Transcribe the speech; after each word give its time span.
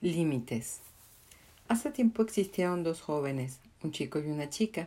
Límites. 0.00 0.78
Hace 1.66 1.90
tiempo 1.90 2.22
existieron 2.22 2.84
dos 2.84 3.00
jóvenes, 3.00 3.58
un 3.82 3.90
chico 3.90 4.20
y 4.20 4.28
una 4.28 4.48
chica, 4.48 4.86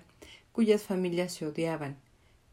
cuyas 0.53 0.83
familias 0.83 1.33
se 1.33 1.45
odiaban, 1.45 1.97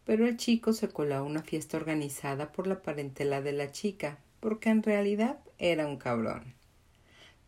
pero 0.04 0.26
el 0.26 0.36
chico 0.36 0.72
se 0.72 0.88
coló 0.88 1.14
a 1.14 1.22
una 1.22 1.44
fiesta 1.44 1.76
organizada 1.76 2.50
por 2.50 2.66
la 2.66 2.82
parentela 2.82 3.42
de 3.42 3.52
la 3.52 3.70
chica, 3.70 4.18
porque 4.40 4.70
en 4.70 4.82
realidad 4.82 5.38
era 5.58 5.86
un 5.86 5.98
cabrón. 5.98 6.52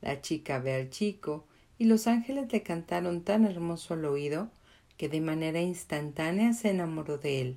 La 0.00 0.20
chica 0.20 0.60
ve 0.60 0.74
al 0.74 0.90
chico 0.90 1.44
y 1.76 1.86
los 1.86 2.06
ángeles 2.06 2.52
le 2.52 2.62
cantaron 2.62 3.22
tan 3.22 3.44
hermoso 3.44 3.94
al 3.94 4.04
oído 4.04 4.48
que 4.96 5.08
de 5.08 5.20
manera 5.20 5.60
instantánea 5.60 6.52
se 6.52 6.70
enamoró 6.70 7.18
de 7.18 7.40
él, 7.40 7.56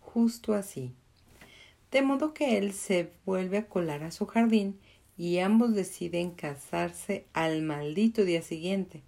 justo 0.00 0.54
así. 0.54 0.92
De 1.92 2.02
modo 2.02 2.34
que 2.34 2.58
él 2.58 2.72
se 2.72 3.12
vuelve 3.24 3.58
a 3.58 3.68
colar 3.68 4.02
a 4.02 4.10
su 4.10 4.26
jardín 4.26 4.80
y 5.20 5.38
ambos 5.40 5.74
deciden 5.74 6.30
casarse 6.30 7.26
al 7.34 7.60
maldito 7.60 8.24
día 8.24 8.40
siguiente, 8.40 9.02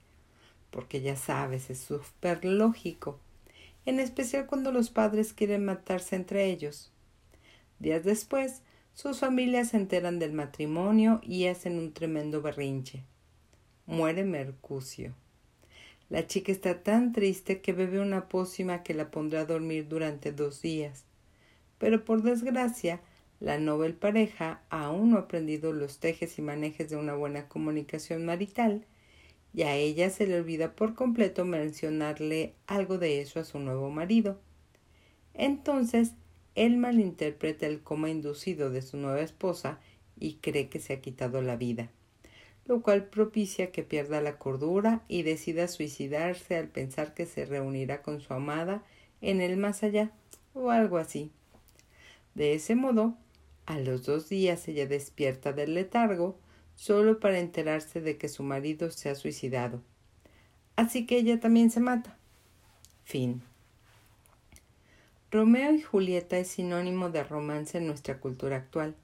porque 0.71 1.01
ya 1.01 1.17
sabes, 1.17 1.71
es 1.71 1.79
súper 1.79 2.45
lógico, 2.45 3.19
en 3.87 3.99
especial 3.99 4.45
cuando 4.45 4.73
los 4.73 4.91
padres 4.91 5.33
quieren 5.33 5.65
matarse 5.65 6.15
entre 6.15 6.51
ellos. 6.51 6.93
Días 7.79 8.05
después, 8.05 8.61
sus 8.93 9.21
familias 9.21 9.71
se 9.71 9.79
enteran 9.79 10.19
del 10.19 10.35
matrimonio 10.35 11.23
y 11.23 11.47
hacen 11.47 11.79
un 11.79 11.95
tremendo 11.95 12.43
berrinche. 12.43 13.05
Muere 13.87 14.25
Mercucio. 14.25 15.15
La 16.11 16.27
chica 16.27 16.53
está 16.53 16.83
tan 16.83 17.15
triste 17.15 17.63
que 17.63 17.73
bebe 17.73 18.01
una 18.01 18.29
pócima 18.29 18.83
que 18.83 18.93
la 18.93 19.11
pondrá 19.11 19.41
a 19.41 19.47
dormir 19.47 19.89
durante 19.89 20.31
dos 20.31 20.61
días. 20.61 21.05
Pero 21.79 22.05
por 22.05 22.23
desgracia, 22.23 23.01
la 23.43 23.59
novel 23.59 23.95
pareja 23.95 24.63
aún 24.71 25.11
no 25.11 25.17
ha 25.17 25.23
aprendido 25.23 25.73
los 25.73 25.99
tejes 25.99 26.39
y 26.39 26.43
manejes 26.43 26.89
de 26.91 26.97
una 26.97 27.15
buena 27.15 27.49
comunicación 27.49 28.25
marital 28.25 28.87
y 29.53 29.63
a 29.63 29.75
ella 29.75 30.11
se 30.11 30.29
le 30.29 30.37
olvida 30.39 30.77
por 30.77 30.95
completo 30.95 31.45
mencionarle 31.45 32.55
algo 32.69 32.99
de 32.99 33.21
eso 33.21 33.41
a 33.41 33.45
su 33.45 33.59
nuevo 33.59 33.91
marido. 33.91 34.39
Entonces, 35.35 36.13
él 36.55 36.77
malinterpreta 36.77 37.67
el 37.67 37.81
coma 37.81 38.11
inducido 38.11 38.71
de 38.71 38.81
su 38.81 38.97
nueva 38.97 39.23
esposa 39.23 39.81
y 40.17 40.35
cree 40.35 40.69
que 40.69 40.79
se 40.79 40.93
ha 40.93 41.01
quitado 41.01 41.43
la 41.43 41.57
vida, 41.57 41.91
lo 42.67 42.81
cual 42.81 43.07
propicia 43.07 43.73
que 43.73 43.83
pierda 43.83 44.21
la 44.21 44.39
cordura 44.39 45.03
y 45.09 45.25
decida 45.25 45.67
suicidarse 45.67 46.57
al 46.57 46.69
pensar 46.69 47.13
que 47.13 47.27
se 47.27 47.45
reunirá 47.45 48.03
con 48.03 48.21
su 48.21 48.35
amada 48.35 48.85
en 49.21 49.41
el 49.41 49.57
más 49.57 49.83
allá 49.83 50.13
o 50.55 50.71
algo 50.71 50.99
así. 50.99 51.33
De 52.37 52.55
ese 52.55 52.77
modo, 52.77 53.17
a 53.67 53.79
los 53.79 54.05
dos 54.05 54.29
días 54.29 54.67
ella 54.69 54.87
despierta 54.87 55.53
del 55.53 55.75
letargo 55.75 56.39
solo 56.75 57.21
para 57.21 57.39
enterarse 57.39 58.01
de 58.01 58.17
que 58.17 58.29
su 58.29 58.43
marido 58.43 58.91
se 58.91 59.09
ha 59.09 59.15
suicidado. 59.15 59.83
Así 60.77 61.07
que 61.07 61.19
ella 61.19 61.39
también 61.39 61.71
se 61.71 61.81
mata. 61.81 62.17
Fin. 63.05 63.43
Romeo 65.31 65.75
y 65.75 65.81
Julieta 65.81 66.39
es 66.39 66.49
sinónimo 66.49 67.11
de 67.11 67.25
romance 67.25 67.79
en 67.79 67.87
nuestra 67.87 68.21
cultura 68.21 68.57
actual. 68.57 68.95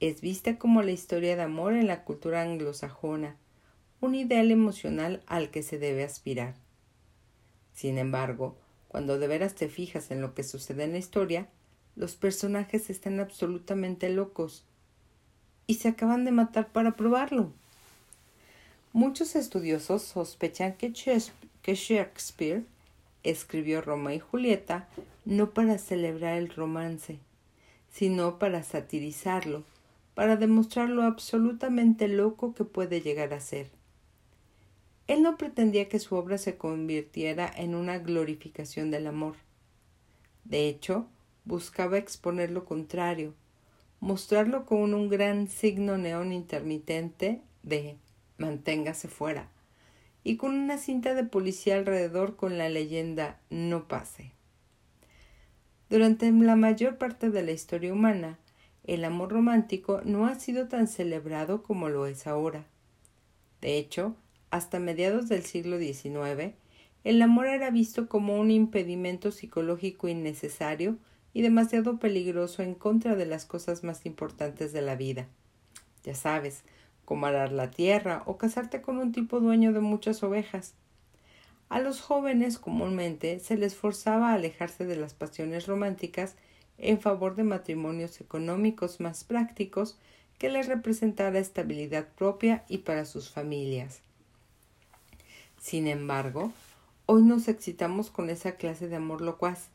Es 0.00 0.20
vista 0.20 0.58
como 0.58 0.82
la 0.82 0.92
historia 0.92 1.36
de 1.36 1.42
amor 1.42 1.74
en 1.74 1.86
la 1.86 2.04
cultura 2.04 2.42
anglosajona, 2.42 3.36
un 4.00 4.14
ideal 4.14 4.50
emocional 4.50 5.22
al 5.26 5.50
que 5.50 5.62
se 5.62 5.78
debe 5.78 6.04
aspirar. 6.04 6.54
Sin 7.72 7.98
embargo, 7.98 8.56
cuando 8.88 9.18
de 9.18 9.28
veras 9.28 9.54
te 9.54 9.68
fijas 9.68 10.10
en 10.10 10.20
lo 10.20 10.34
que 10.34 10.42
sucede 10.42 10.84
en 10.84 10.92
la 10.92 10.98
historia, 10.98 11.48
los 11.98 12.14
personajes 12.14 12.90
están 12.90 13.18
absolutamente 13.18 14.08
locos 14.08 14.62
y 15.66 15.74
se 15.74 15.88
acaban 15.88 16.24
de 16.24 16.30
matar 16.30 16.68
para 16.68 16.92
probarlo. 16.92 17.50
Muchos 18.92 19.34
estudiosos 19.34 20.02
sospechan 20.02 20.76
que 20.76 20.92
Shakespeare 21.74 22.62
escribió 23.24 23.82
Roma 23.82 24.14
y 24.14 24.20
Julieta 24.20 24.88
no 25.24 25.50
para 25.50 25.76
celebrar 25.76 26.38
el 26.38 26.50
romance, 26.50 27.18
sino 27.92 28.38
para 28.38 28.62
satirizarlo, 28.62 29.64
para 30.14 30.36
demostrar 30.36 30.88
lo 30.88 31.02
absolutamente 31.02 32.06
loco 32.06 32.54
que 32.54 32.64
puede 32.64 33.00
llegar 33.00 33.34
a 33.34 33.40
ser. 33.40 33.70
Él 35.08 35.22
no 35.22 35.36
pretendía 35.36 35.88
que 35.88 35.98
su 35.98 36.14
obra 36.14 36.38
se 36.38 36.56
convirtiera 36.56 37.52
en 37.56 37.74
una 37.74 37.98
glorificación 37.98 38.92
del 38.92 39.08
amor. 39.08 39.34
De 40.44 40.68
hecho, 40.68 41.08
buscaba 41.48 41.96
exponer 41.96 42.50
lo 42.50 42.66
contrario, 42.66 43.34
mostrarlo 44.00 44.66
con 44.66 44.92
un 44.92 45.08
gran 45.08 45.48
signo 45.48 45.96
neón 45.96 46.30
intermitente 46.30 47.40
de 47.62 47.96
manténgase 48.36 49.08
fuera 49.08 49.48
y 50.22 50.36
con 50.36 50.54
una 50.54 50.76
cinta 50.76 51.14
de 51.14 51.24
policía 51.24 51.76
alrededor 51.76 52.36
con 52.36 52.58
la 52.58 52.68
leyenda 52.68 53.40
no 53.48 53.88
pase. 53.88 54.32
Durante 55.88 56.30
la 56.30 56.54
mayor 56.54 56.98
parte 56.98 57.30
de 57.30 57.42
la 57.42 57.52
historia 57.52 57.94
humana, 57.94 58.38
el 58.84 59.04
amor 59.04 59.32
romántico 59.32 60.02
no 60.04 60.26
ha 60.26 60.34
sido 60.34 60.68
tan 60.68 60.86
celebrado 60.86 61.62
como 61.62 61.88
lo 61.88 62.06
es 62.06 62.26
ahora. 62.26 62.66
De 63.62 63.78
hecho, 63.78 64.14
hasta 64.50 64.78
mediados 64.80 65.30
del 65.30 65.44
siglo 65.44 65.78
XIX, 65.78 66.52
el 67.04 67.22
amor 67.22 67.46
era 67.46 67.70
visto 67.70 68.06
como 68.06 68.38
un 68.38 68.50
impedimento 68.50 69.30
psicológico 69.30 70.08
innecesario 70.08 70.98
y 71.38 71.42
demasiado 71.42 72.00
peligroso 72.00 72.64
en 72.64 72.74
contra 72.74 73.14
de 73.14 73.24
las 73.24 73.44
cosas 73.44 73.84
más 73.84 74.06
importantes 74.06 74.72
de 74.72 74.82
la 74.82 74.96
vida. 74.96 75.28
Ya 76.02 76.16
sabes, 76.16 76.64
como 77.04 77.26
arar 77.26 77.52
la 77.52 77.70
tierra 77.70 78.24
o 78.26 78.38
casarte 78.38 78.82
con 78.82 78.98
un 78.98 79.12
tipo 79.12 79.38
dueño 79.38 79.72
de 79.72 79.78
muchas 79.78 80.24
ovejas. 80.24 80.74
A 81.68 81.78
los 81.78 82.00
jóvenes 82.00 82.58
comúnmente 82.58 83.38
se 83.38 83.56
les 83.56 83.76
forzaba 83.76 84.30
a 84.30 84.34
alejarse 84.34 84.84
de 84.84 84.96
las 84.96 85.14
pasiones 85.14 85.68
románticas 85.68 86.34
en 86.76 87.00
favor 87.00 87.36
de 87.36 87.44
matrimonios 87.44 88.20
económicos 88.20 88.98
más 88.98 89.22
prácticos 89.22 89.96
que 90.38 90.48
les 90.48 90.66
representara 90.66 91.38
estabilidad 91.38 92.08
propia 92.16 92.64
y 92.68 92.78
para 92.78 93.04
sus 93.04 93.30
familias. 93.30 94.00
Sin 95.60 95.86
embargo, 95.86 96.52
hoy 97.06 97.22
nos 97.22 97.46
excitamos 97.46 98.10
con 98.10 98.28
esa 98.28 98.56
clase 98.56 98.88
de 98.88 98.96
amor 98.96 99.20
locuaz, 99.20 99.68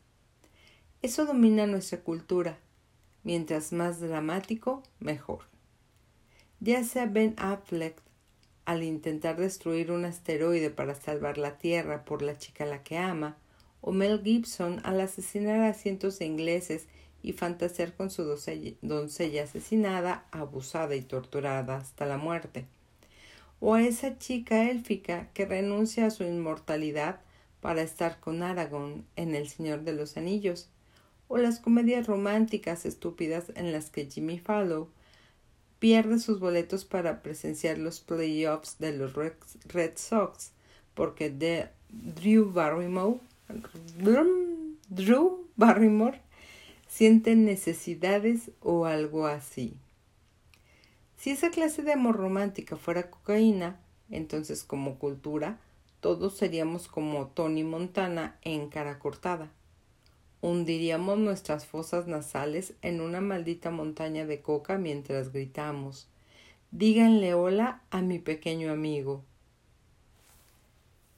eso 1.04 1.26
domina 1.26 1.66
nuestra 1.66 2.00
cultura. 2.00 2.56
Mientras 3.24 3.74
más 3.74 4.00
dramático, 4.00 4.82
mejor. 5.00 5.40
Ya 6.60 6.82
sea 6.82 7.04
Ben 7.04 7.34
Affleck 7.36 8.00
al 8.64 8.82
intentar 8.82 9.36
destruir 9.36 9.92
un 9.92 10.06
asteroide 10.06 10.70
para 10.70 10.94
salvar 10.94 11.36
la 11.36 11.58
Tierra 11.58 12.06
por 12.06 12.22
la 12.22 12.38
chica 12.38 12.64
a 12.64 12.66
la 12.66 12.82
que 12.82 12.96
ama, 12.96 13.36
o 13.82 13.92
Mel 13.92 14.22
Gibson 14.24 14.80
al 14.82 14.98
asesinar 14.98 15.60
a 15.60 15.74
cientos 15.74 16.18
de 16.18 16.24
ingleses 16.24 16.86
y 17.22 17.34
fantasear 17.34 17.92
con 17.92 18.10
su 18.10 18.24
doncella 18.24 19.42
asesinada, 19.42 20.24
abusada 20.30 20.94
y 20.96 21.02
torturada 21.02 21.76
hasta 21.76 22.06
la 22.06 22.16
muerte, 22.16 22.64
o 23.60 23.74
a 23.74 23.82
esa 23.82 24.18
chica 24.18 24.70
élfica 24.70 25.28
que 25.34 25.44
renuncia 25.44 26.06
a 26.06 26.10
su 26.10 26.24
inmortalidad 26.24 27.20
para 27.60 27.82
estar 27.82 28.20
con 28.20 28.42
Aragorn 28.42 29.04
en 29.16 29.34
El 29.34 29.50
Señor 29.50 29.82
de 29.82 29.92
los 29.92 30.16
Anillos, 30.16 30.70
o 31.28 31.38
las 31.38 31.60
comedias 31.60 32.06
románticas 32.06 32.84
estúpidas 32.86 33.52
en 33.54 33.72
las 33.72 33.90
que 33.90 34.06
Jimmy 34.06 34.38
Fallow 34.38 34.88
pierde 35.78 36.18
sus 36.18 36.40
boletos 36.40 36.84
para 36.84 37.22
presenciar 37.22 37.78
los 37.78 38.00
playoffs 38.00 38.78
de 38.78 38.92
los 38.92 39.14
Red 39.14 39.92
Sox 39.96 40.52
porque 40.94 41.30
de 41.30 41.68
Drew 41.90 42.50
Barrymore, 42.52 43.20
Drew 44.88 45.46
Barrymore 45.56 46.20
siente 46.88 47.34
necesidades 47.34 48.50
o 48.60 48.86
algo 48.86 49.26
así. 49.26 49.76
Si 51.16 51.30
esa 51.30 51.50
clase 51.50 51.82
de 51.82 51.92
amor 51.92 52.16
romántica 52.16 52.76
fuera 52.76 53.10
cocaína, 53.10 53.80
entonces 54.10 54.64
como 54.64 54.98
cultura 54.98 55.58
todos 56.00 56.36
seríamos 56.36 56.86
como 56.86 57.28
Tony 57.28 57.64
Montana 57.64 58.36
en 58.42 58.68
cara 58.68 58.98
cortada 58.98 59.50
hundiríamos 60.44 61.16
nuestras 61.18 61.64
fosas 61.64 62.06
nasales 62.06 62.74
en 62.82 63.00
una 63.00 63.22
maldita 63.22 63.70
montaña 63.70 64.26
de 64.26 64.42
coca 64.42 64.76
mientras 64.76 65.32
gritamos 65.32 66.06
Díganle 66.70 67.32
hola 67.32 67.80
a 67.90 68.02
mi 68.02 68.18
pequeño 68.18 68.70
amigo. 68.70 69.24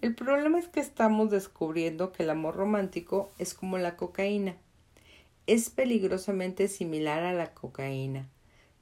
El 0.01 0.15
problema 0.15 0.61
es 0.61 0.69
que 0.69 0.79
estamos 0.79 1.33
descubriendo 1.33 2.13
que 2.13 2.23
el 2.23 2.31
amor 2.31 2.55
romántico 2.55 3.33
es 3.39 3.53
como 3.55 3.79
la 3.79 3.97
cocaína. 3.97 4.55
Es 5.49 5.71
peligrosamente 5.71 6.69
similar 6.69 7.25
a 7.25 7.33
la 7.33 7.53
cocaína, 7.53 8.29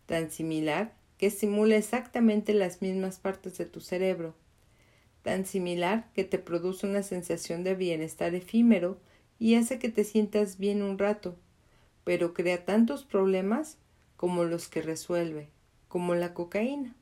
tan 0.05 0.31
similar 0.31 0.93
que 1.17 1.31
simula 1.31 1.76
exactamente 1.76 2.52
las 2.52 2.82
mismas 2.82 3.19
partes 3.19 3.56
de 3.56 3.64
tu 3.64 3.81
cerebro, 3.81 4.35
tan 5.23 5.46
similar 5.46 6.11
que 6.12 6.25
te 6.25 6.38
produce 6.38 6.87
una 6.87 7.02
sensación 7.02 7.64
de 7.64 7.76
bienestar 7.76 8.35
efímero 8.35 8.99
y 9.44 9.56
hace 9.56 9.79
que 9.79 9.91
te 9.91 10.05
sientas 10.05 10.56
bien 10.56 10.81
un 10.81 10.96
rato, 10.99 11.37
pero 12.02 12.32
crea 12.32 12.64
tantos 12.64 13.05
problemas 13.05 13.76
como 14.17 14.44
los 14.44 14.69
que 14.69 14.81
resuelve, 14.81 15.50
como 15.87 16.14
la 16.14 16.32
cocaína. 16.32 16.94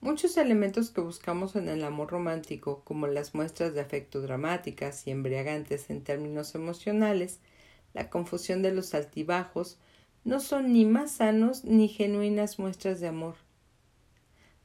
Muchos 0.00 0.36
elementos 0.36 0.92
que 0.92 1.00
buscamos 1.00 1.56
en 1.56 1.68
el 1.68 1.82
amor 1.82 2.12
romántico, 2.12 2.82
como 2.84 3.08
las 3.08 3.34
muestras 3.34 3.74
de 3.74 3.80
afecto 3.80 4.20
dramáticas 4.20 5.04
y 5.08 5.10
embriagantes 5.10 5.90
en 5.90 6.04
términos 6.04 6.54
emocionales, 6.54 7.40
la 7.92 8.08
confusión 8.08 8.62
de 8.62 8.70
los 8.70 8.94
altibajos, 8.94 9.78
no 10.22 10.38
son 10.38 10.72
ni 10.72 10.84
más 10.84 11.10
sanos 11.10 11.64
ni 11.64 11.88
genuinas 11.88 12.60
muestras 12.60 13.00
de 13.00 13.08
amor. 13.08 13.34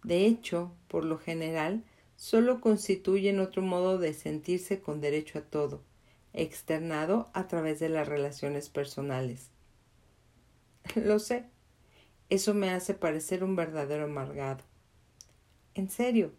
De 0.03 0.27
hecho, 0.27 0.71
por 0.89 1.05
lo 1.05 1.17
general, 1.17 1.83
solo 2.17 2.61
constituyen 2.61 3.39
otro 3.39 3.63
modo 3.63 3.97
de 3.97 4.13
sentirse 4.13 4.79
con 4.79 5.01
derecho 5.01 5.39
a 5.39 5.41
todo, 5.41 5.88
externado 6.33 7.29
a 7.33 7.47
través 7.47 7.79
de 7.79 7.89
las 7.89 8.07
relaciones 8.07 8.69
personales. 8.69 9.51
Lo 10.95 11.19
sé, 11.19 11.45
eso 12.29 12.53
me 12.53 12.69
hace 12.69 12.93
parecer 12.93 13.43
un 13.43 13.55
verdadero 13.55 14.05
amargado. 14.05 14.63
En 15.75 15.89
serio, 15.89 16.33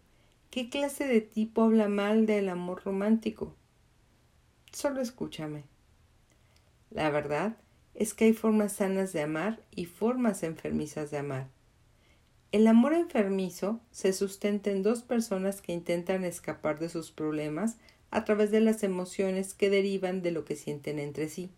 ¿qué 0.49 0.69
clase 0.69 1.07
de 1.07 1.21
tipo 1.21 1.63
habla 1.63 1.87
mal 1.87 2.25
del 2.25 2.49
amor 2.49 2.83
romántico? 2.83 3.55
Solo 4.71 5.01
escúchame. 5.01 5.65
La 6.89 7.09
verdad 7.09 7.57
es 7.93 8.13
que 8.13 8.25
hay 8.25 8.33
formas 8.33 8.73
sanas 8.73 9.13
de 9.13 9.21
amar 9.21 9.61
y 9.71 9.85
formas 9.85 10.43
enfermizas 10.43 11.11
de 11.11 11.17
amar. 11.17 11.47
El 12.51 12.67
amor 12.67 12.93
enfermizo 12.93 13.79
se 13.91 14.11
sustenta 14.11 14.71
en 14.71 14.83
dos 14.83 15.03
personas 15.03 15.61
que 15.61 15.71
intentan 15.71 16.25
escapar 16.25 16.79
de 16.79 16.89
sus 16.89 17.11
problemas 17.11 17.77
a 18.11 18.23
través 18.25 18.51
de 18.51 18.59
las 18.59 18.83
emociones 18.83 19.53
que 19.53 19.69
derivan 19.69 20.21
de 20.21 20.31
lo 20.31 20.45
que 20.45 20.55
sienten 20.55 20.99
entre 20.99 21.29
sí. 21.29 21.49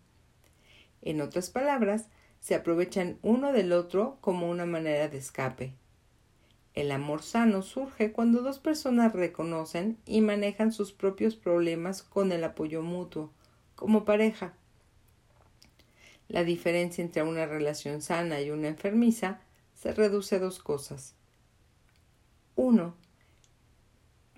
En 1.02 1.20
otras 1.20 1.50
palabras, 1.50 2.08
se 2.40 2.54
aprovechan 2.54 3.18
uno 3.22 3.52
del 3.52 3.72
otro 3.72 4.18
como 4.20 4.48
una 4.48 4.64
manera 4.64 5.08
de 5.08 5.18
escape. 5.18 5.74
El 6.74 6.90
amor 6.90 7.22
sano 7.22 7.62
surge 7.62 8.12
cuando 8.12 8.42
dos 8.42 8.58
personas 8.58 9.12
reconocen 9.12 9.98
y 10.06 10.20
manejan 10.20 10.72
sus 10.72 10.92
propios 10.92 11.36
problemas 11.36 12.02
con 12.02 12.32
el 12.32 12.42
apoyo 12.42 12.82
mutuo, 12.82 13.30
como 13.76 14.04
pareja. 14.04 14.54
La 16.28 16.42
diferencia 16.42 17.02
entre 17.02 17.22
una 17.22 17.46
relación 17.46 18.02
sana 18.02 18.40
y 18.40 18.50
una 18.50 18.68
enfermiza 18.68 19.40
se 19.74 19.92
reduce 19.92 20.36
a 20.36 20.40
dos 20.40 20.58
cosas. 20.58 21.14
Uno, 22.56 22.94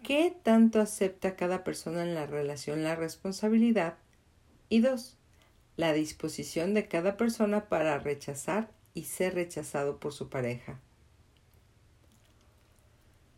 ¿qué 0.06 0.32
tanto 0.44 0.81
acepta 0.81 1.35
cada 1.35 1.64
persona 1.64 2.05
en 2.05 2.14
la 2.14 2.26
relación 2.26 2.85
la 2.85 2.94
responsabilidad? 2.94 3.94
Y 4.69 4.79
dos, 4.79 5.17
la 5.76 5.93
disposición 5.93 6.75
de 6.75 6.87
cada 6.87 7.17
persona 7.17 7.64
para 7.69 7.99
rechazar 7.99 8.70
y 8.94 9.03
ser 9.03 9.35
rechazado 9.35 9.99
por 9.99 10.12
su 10.12 10.29
pareja. 10.29 10.79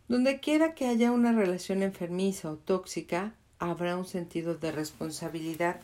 Donde 0.08 0.40
quiera 0.40 0.74
que 0.74 0.86
haya 0.86 1.10
una 1.10 1.32
relación 1.32 1.82
enfermiza 1.82 2.50
o 2.50 2.56
tóxica, 2.56 3.32
habrá 3.58 3.96
un 3.96 4.04
sentido 4.04 4.54
de 4.54 4.70
responsabilidad 4.70 5.80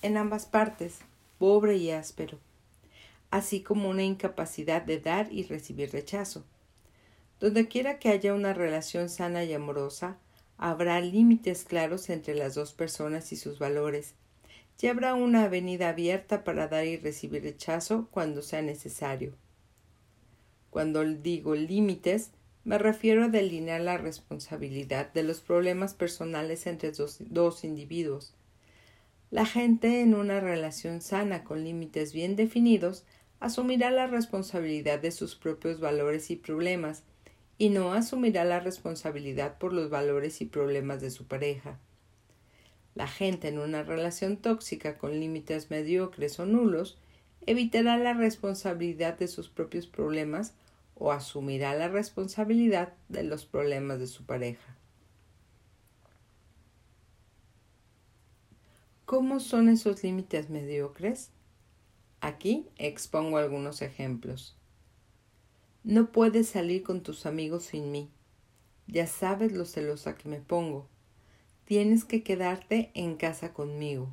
en 0.00 0.16
ambas 0.16 0.46
partes, 0.46 1.00
pobre 1.38 1.76
y 1.76 1.90
áspero, 1.90 2.38
así 3.30 3.60
como 3.60 3.90
una 3.90 4.02
incapacidad 4.02 4.80
de 4.80 4.98
dar 4.98 5.30
y 5.30 5.42
recibir 5.42 5.92
rechazo. 5.92 6.42
Donde 7.38 7.68
quiera 7.68 7.98
que 7.98 8.08
haya 8.08 8.32
una 8.32 8.54
relación 8.54 9.10
sana 9.10 9.44
y 9.44 9.52
amorosa, 9.52 10.16
habrá 10.58 11.00
límites 11.00 11.64
claros 11.64 12.10
entre 12.10 12.34
las 12.34 12.54
dos 12.54 12.72
personas 12.72 13.32
y 13.32 13.36
sus 13.36 13.58
valores, 13.58 14.14
y 14.82 14.88
habrá 14.88 15.14
una 15.14 15.44
avenida 15.44 15.90
abierta 15.90 16.42
para 16.42 16.66
dar 16.66 16.84
y 16.86 16.96
recibir 16.96 17.44
rechazo 17.44 18.08
cuando 18.10 18.42
sea 18.42 18.62
necesario. 18.62 19.36
Cuando 20.70 21.04
digo 21.04 21.54
límites, 21.54 22.32
me 22.64 22.78
refiero 22.78 23.24
a 23.24 23.28
delinear 23.28 23.80
la 23.80 23.96
responsabilidad 23.96 25.12
de 25.12 25.22
los 25.22 25.40
problemas 25.40 25.94
personales 25.94 26.66
entre 26.66 26.90
dos, 26.90 27.18
dos, 27.20 27.62
individuos. 27.62 28.34
La 29.30 29.46
gente 29.46 30.00
en 30.00 30.14
una 30.14 30.40
relación 30.40 31.00
sana 31.00 31.44
con 31.44 31.62
límites 31.62 32.12
bien 32.12 32.34
definidos 32.34 33.04
asumirá 33.38 33.92
la 33.92 34.08
responsabilidad 34.08 34.98
de 34.98 35.12
sus 35.12 35.36
propios 35.36 35.78
valores 35.78 36.30
y 36.32 36.36
problemas 36.36 37.04
y 37.58 37.68
no 37.70 37.92
asumirá 37.92 38.44
la 38.44 38.60
responsabilidad 38.60 39.58
por 39.58 39.72
los 39.72 39.90
valores 39.90 40.40
y 40.40 40.46
problemas 40.46 41.00
de 41.00 41.10
su 41.10 41.26
pareja. 41.26 41.78
La 42.94 43.08
gente 43.08 43.48
en 43.48 43.58
una 43.58 43.82
relación 43.82 44.36
tóxica 44.36 44.98
con 44.98 45.18
límites 45.18 45.70
mediocres 45.70 46.38
o 46.38 46.46
nulos 46.46 46.98
evitará 47.46 47.96
la 47.96 48.14
responsabilidad 48.14 49.18
de 49.18 49.28
sus 49.28 49.48
propios 49.48 49.86
problemas 49.86 50.54
o 50.94 51.10
asumirá 51.10 51.74
la 51.74 51.88
responsabilidad 51.88 52.92
de 53.08 53.24
los 53.24 53.46
problemas 53.46 53.98
de 53.98 54.06
su 54.06 54.24
pareja. 54.24 54.76
¿Cómo 59.04 59.40
son 59.40 59.68
esos 59.68 60.02
límites 60.02 60.48
mediocres? 60.48 61.30
Aquí 62.20 62.66
expongo 62.76 63.36
algunos 63.36 63.82
ejemplos. 63.82 64.56
No 65.84 66.12
puedes 66.12 66.48
salir 66.48 66.82
con 66.82 67.02
tus 67.02 67.26
amigos 67.26 67.64
sin 67.64 67.90
mí. 67.90 68.10
Ya 68.86 69.06
sabes 69.06 69.52
lo 69.52 69.64
celosa 69.64 70.16
que 70.16 70.28
me 70.28 70.40
pongo. 70.40 70.88
Tienes 71.64 72.04
que 72.04 72.22
quedarte 72.22 72.90
en 72.94 73.16
casa 73.16 73.52
conmigo. 73.52 74.12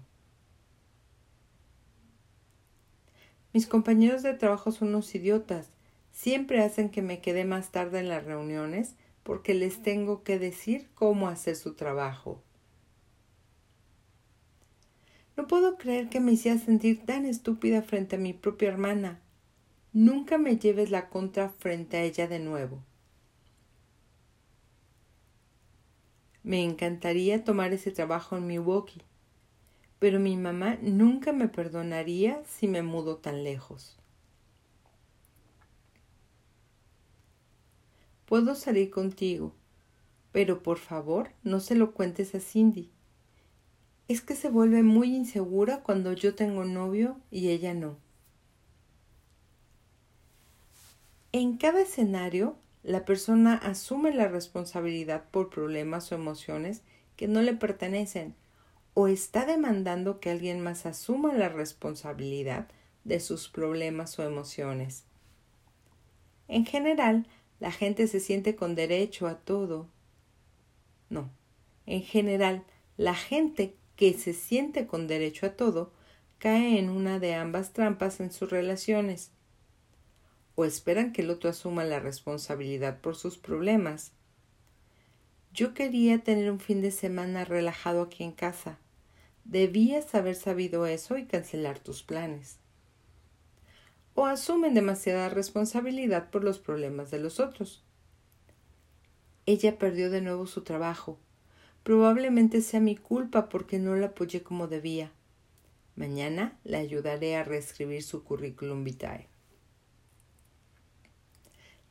Mis 3.54 3.68
compañeros 3.68 4.24
de 4.24 4.34
trabajo 4.34 4.72
son 4.72 4.90
unos 4.90 5.14
idiotas 5.16 5.70
Siempre 6.20 6.62
hacen 6.62 6.90
que 6.90 7.02
me 7.02 7.22
quede 7.22 7.46
más 7.46 7.72
tarde 7.72 8.00
en 8.00 8.10
las 8.10 8.26
reuniones 8.26 8.96
porque 9.24 9.54
les 9.54 9.82
tengo 9.82 10.24
que 10.24 10.38
decir 10.38 10.90
cómo 10.94 11.30
hacer 11.30 11.56
su 11.56 11.76
trabajo. 11.76 12.42
No 15.38 15.48
puedo 15.48 15.78
creer 15.78 16.10
que 16.10 16.20
me 16.20 16.34
hiciera 16.34 16.60
sentir 16.60 17.06
tan 17.06 17.26
estúpida 17.26 17.82
frente 17.82 18.18
a 18.18 18.20
mi 18.20 18.34
propia 18.34 18.68
hermana. 18.68 19.22
Nunca 19.92 20.38
me 20.38 20.58
lleves 20.58 20.92
la 20.92 21.10
contra 21.10 21.50
frente 21.50 21.98
a 21.98 22.04
ella 22.04 22.28
de 22.28 22.38
nuevo. 22.38 22.84
Me 26.44 26.64
encantaría 26.64 27.44
tomar 27.44 27.74
ese 27.74 27.92
trabajo 27.92 28.38
en 28.38 28.46
Milwaukee, 28.46 29.02
pero 29.98 30.20
mi 30.20 30.38
mamá 30.38 30.78
nunca 30.82 31.34
me 31.34 31.48
perdonaría 31.48 32.42
si 32.46 32.68
me 32.68 32.84
mudo 32.84 33.18
tan 33.18 33.44
lejos. 33.44 33.98
Puedo 38.26 38.54
salir 38.54 38.92
contigo, 38.92 39.54
pero 40.32 40.62
por 40.62 40.78
favor 40.78 41.32
no 41.44 41.60
se 41.60 41.74
lo 41.74 41.94
cuentes 41.94 42.36
a 42.36 42.40
Cindy. 42.40 42.92
Es 44.08 44.22
que 44.22 44.36
se 44.36 44.50
vuelve 44.50 44.84
muy 44.84 45.16
insegura 45.16 45.82
cuando 45.82 46.14
yo 46.14 46.36
tengo 46.36 46.64
novio 46.64 47.20
y 47.32 47.50
ella 47.50 47.74
no. 47.74 47.98
En 51.32 51.58
cada 51.58 51.82
escenario, 51.82 52.58
la 52.82 53.06
persona 53.06 53.54
asume 53.54 54.12
la 54.14 54.28
responsabilidad 54.28 55.30
por 55.30 55.50
problemas 55.50 56.12
o 56.12 56.16
emociones 56.16 56.82
que 57.16 57.28
no 57.28 57.42
le 57.42 57.54
pertenecen 57.54 58.34
o 58.96 59.08
está 59.08 59.46
demandando 59.46 60.20
que 60.20 60.32
alguien 60.32 60.62
más 60.62 60.88
asuma 60.88 61.34
la 61.34 61.50
responsabilidad 61.50 62.68
de 63.04 63.20
sus 63.20 63.48
problemas 63.48 64.18
o 64.18 64.24
emociones. 64.24 65.04
En 66.48 66.66
general, 66.66 67.28
la 67.60 67.72
gente 67.72 68.08
se 68.08 68.20
siente 68.20 68.56
con 68.56 68.74
derecho 68.74 69.28
a 69.28 69.36
todo. 69.36 69.88
No. 71.10 71.30
En 71.86 72.02
general, 72.02 72.64
la 72.98 73.14
gente 73.14 73.76
que 73.96 74.14
se 74.14 74.34
siente 74.34 74.88
con 74.88 75.08
derecho 75.08 75.46
a 75.46 75.52
todo 75.52 75.92
cae 76.40 76.80
en 76.80 76.90
una 76.90 77.20
de 77.20 77.36
ambas 77.36 77.74
trampas 77.74 78.20
en 78.20 78.32
sus 78.32 78.50
relaciones. 78.50 79.32
O 80.60 80.66
esperan 80.66 81.14
que 81.14 81.22
el 81.22 81.30
otro 81.30 81.50
asuma 81.50 81.86
la 81.86 82.02
responsabilidad 82.02 83.00
por 83.00 83.16
sus 83.16 83.38
problemas. 83.38 84.12
Yo 85.54 85.74
quería 85.74 86.20
tener 86.20 86.52
un 86.52 86.60
fin 86.60 86.82
de 86.82 86.92
semana 86.92 87.46
relajado 87.46 88.02
aquí 88.02 88.26
en 88.26 88.34
casa. 88.34 88.78
Debías 89.46 90.14
haber 90.16 90.36
sabido 90.36 90.86
eso 90.86 91.18
y 91.18 91.28
cancelar 91.28 91.80
tus 91.80 92.04
planes 92.04 92.58
o 94.20 94.26
asumen 94.26 94.74
demasiada 94.74 95.30
responsabilidad 95.30 96.30
por 96.30 96.44
los 96.44 96.60
problemas 96.60 97.10
de 97.10 97.20
los 97.20 97.40
otros. 97.40 97.86
Ella 99.46 99.78
perdió 99.78 100.12
de 100.12 100.20
nuevo 100.20 100.46
su 100.46 100.64
trabajo. 100.64 101.18
Probablemente 101.84 102.60
sea 102.60 102.82
mi 102.82 102.98
culpa 102.98 103.48
porque 103.48 103.80
no 103.80 103.96
la 103.96 104.08
apoyé 104.08 104.44
como 104.44 104.68
debía. 104.68 105.14
Mañana 105.96 106.60
le 106.66 106.76
ayudaré 106.76 107.38
a 107.38 107.46
reescribir 107.46 108.04
su 108.04 108.26
currículum 108.26 108.84
vitae. 108.84 109.30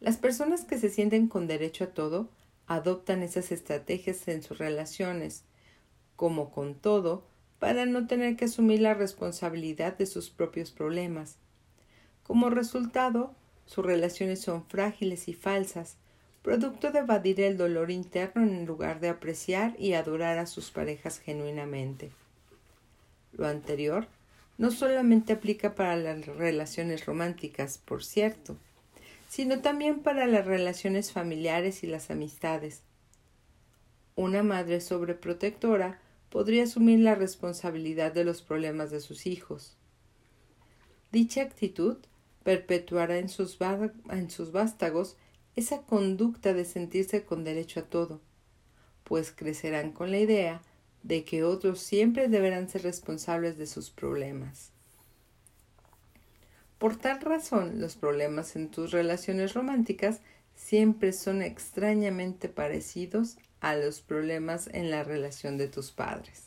Las 0.00 0.16
personas 0.16 0.64
que 0.64 0.78
se 0.78 0.88
sienten 0.88 1.28
con 1.28 1.46
derecho 1.46 1.84
a 1.84 1.88
todo 1.88 2.28
adoptan 2.66 3.22
esas 3.22 3.52
estrategias 3.52 4.28
en 4.28 4.42
sus 4.42 4.58
relaciones, 4.58 5.44
como 6.16 6.50
con 6.50 6.74
todo, 6.74 7.24
para 7.58 7.86
no 7.86 8.06
tener 8.06 8.36
que 8.36 8.44
asumir 8.44 8.80
la 8.80 8.94
responsabilidad 8.94 9.96
de 9.96 10.06
sus 10.06 10.30
propios 10.30 10.70
problemas 10.70 11.38
como 12.28 12.50
resultado, 12.50 13.34
sus 13.64 13.86
relaciones 13.86 14.42
son 14.42 14.62
frágiles 14.66 15.28
y 15.28 15.32
falsas, 15.32 15.96
producto 16.42 16.92
de 16.92 16.98
evadir 16.98 17.40
el 17.40 17.56
dolor 17.56 17.90
interno 17.90 18.42
en 18.42 18.66
lugar 18.66 19.00
de 19.00 19.08
apreciar 19.08 19.74
y 19.78 19.94
adorar 19.94 20.36
a 20.36 20.44
sus 20.44 20.70
parejas 20.70 21.20
genuinamente. 21.20 22.10
Lo 23.32 23.46
anterior 23.46 24.08
no 24.58 24.70
solamente 24.70 25.32
aplica 25.32 25.74
para 25.74 25.96
las 25.96 26.26
relaciones 26.26 27.06
románticas, 27.06 27.78
por 27.78 28.04
cierto, 28.04 28.58
sino 29.28 29.60
también 29.60 30.00
para 30.00 30.26
las 30.26 30.46
relaciones 30.46 31.12
familiares 31.12 31.84
y 31.84 31.86
las 31.86 32.10
amistades. 32.10 32.82
Una 34.16 34.42
madre 34.42 34.80
sobreprotectora 34.80 36.00
podría 36.30 36.64
asumir 36.64 37.00
la 37.00 37.14
responsabilidad 37.14 38.12
de 38.12 38.24
los 38.24 38.42
problemas 38.42 38.90
de 38.90 39.00
sus 39.00 39.26
hijos. 39.26 39.76
Dicha 41.12 41.42
actitud 41.42 41.98
perpetuará 42.42 43.18
en 43.18 43.28
sus, 43.28 43.58
en 44.10 44.30
sus 44.30 44.52
vástagos 44.52 45.16
esa 45.56 45.82
conducta 45.82 46.54
de 46.54 46.64
sentirse 46.64 47.24
con 47.24 47.44
derecho 47.44 47.80
a 47.80 47.84
todo, 47.84 48.20
pues 49.04 49.32
crecerán 49.32 49.92
con 49.92 50.10
la 50.10 50.18
idea 50.18 50.62
de 51.02 51.24
que 51.24 51.44
otros 51.44 51.80
siempre 51.80 52.28
deberán 52.28 52.68
ser 52.68 52.82
responsables 52.82 53.56
de 53.58 53.66
sus 53.66 53.90
problemas. 53.90 54.72
Por 56.78 56.96
tal 56.96 57.20
razón, 57.20 57.80
los 57.80 57.96
problemas 57.96 58.54
en 58.54 58.70
tus 58.70 58.92
relaciones 58.92 59.54
románticas 59.54 60.20
siempre 60.54 61.12
son 61.12 61.42
extrañamente 61.42 62.48
parecidos 62.48 63.36
a 63.60 63.74
los 63.74 64.00
problemas 64.00 64.68
en 64.72 64.90
la 64.90 65.02
relación 65.02 65.56
de 65.56 65.68
tus 65.68 65.90
padres. 65.90 66.44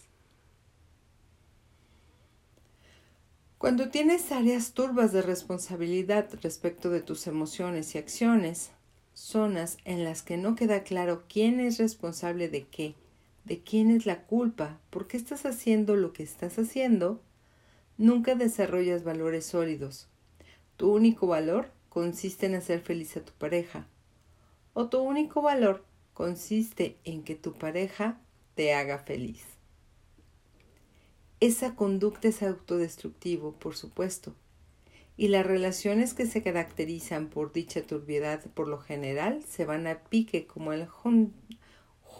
Cuando 3.57 3.89
tienes 3.89 4.31
áreas 4.31 4.71
turbas 4.71 5.11
de 5.11 5.21
responsabilidad 5.21 6.29
respecto 6.41 6.89
de 6.89 7.01
tus 7.01 7.27
emociones 7.27 7.93
y 7.93 7.99
acciones, 7.99 8.71
zonas 9.13 9.77
en 9.85 10.03
las 10.03 10.23
que 10.23 10.37
no 10.37 10.55
queda 10.55 10.83
claro 10.83 11.25
quién 11.27 11.59
es 11.59 11.77
responsable 11.77 12.49
de 12.49 12.65
qué, 12.65 12.95
de 13.43 13.61
quién 13.61 13.91
es 13.91 14.05
la 14.05 14.23
culpa, 14.23 14.79
por 14.89 15.07
qué 15.07 15.17
estás 15.17 15.45
haciendo 15.45 15.95
lo 15.95 16.11
que 16.11 16.23
estás 16.23 16.57
haciendo, 16.57 17.21
nunca 17.97 18.33
desarrollas 18.33 19.03
valores 19.03 19.45
sólidos. 19.45 20.10
Tu 20.81 20.89
único 20.91 21.27
valor 21.27 21.69
consiste 21.89 22.47
en 22.47 22.55
hacer 22.55 22.81
feliz 22.81 23.15
a 23.15 23.23
tu 23.23 23.33
pareja, 23.33 23.85
o 24.73 24.89
tu 24.89 24.97
único 24.97 25.43
valor 25.43 25.85
consiste 26.15 26.97
en 27.03 27.21
que 27.21 27.35
tu 27.35 27.53
pareja 27.53 28.19
te 28.55 28.73
haga 28.73 28.97
feliz. 28.97 29.43
Esa 31.39 31.75
conducta 31.75 32.29
es 32.29 32.41
autodestructivo, 32.41 33.51
por 33.59 33.75
supuesto, 33.75 34.33
y 35.17 35.27
las 35.27 35.45
relaciones 35.45 36.15
que 36.15 36.25
se 36.25 36.41
caracterizan 36.41 37.27
por 37.29 37.53
dicha 37.53 37.83
turbiedad 37.83 38.43
por 38.55 38.67
lo 38.67 38.79
general 38.79 39.43
se 39.43 39.65
van 39.65 39.85
a 39.85 39.99
pique 40.05 40.47
como 40.47 40.73
el 40.73 40.87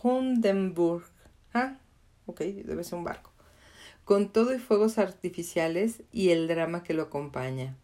Hundenburg. 0.04 1.06
Ah, 1.52 1.80
ok, 2.28 2.42
debe 2.42 2.84
ser 2.84 3.00
un 3.00 3.06
barco. 3.06 3.32
Con 4.06 4.32
todo 4.32 4.54
y 4.54 4.60
fuegos 4.60 5.00
artificiales 5.00 6.04
y 6.12 6.30
el 6.30 6.48
drama 6.48 6.84
que 6.84 6.94
lo 6.94 7.02
acompaña. 7.02 7.76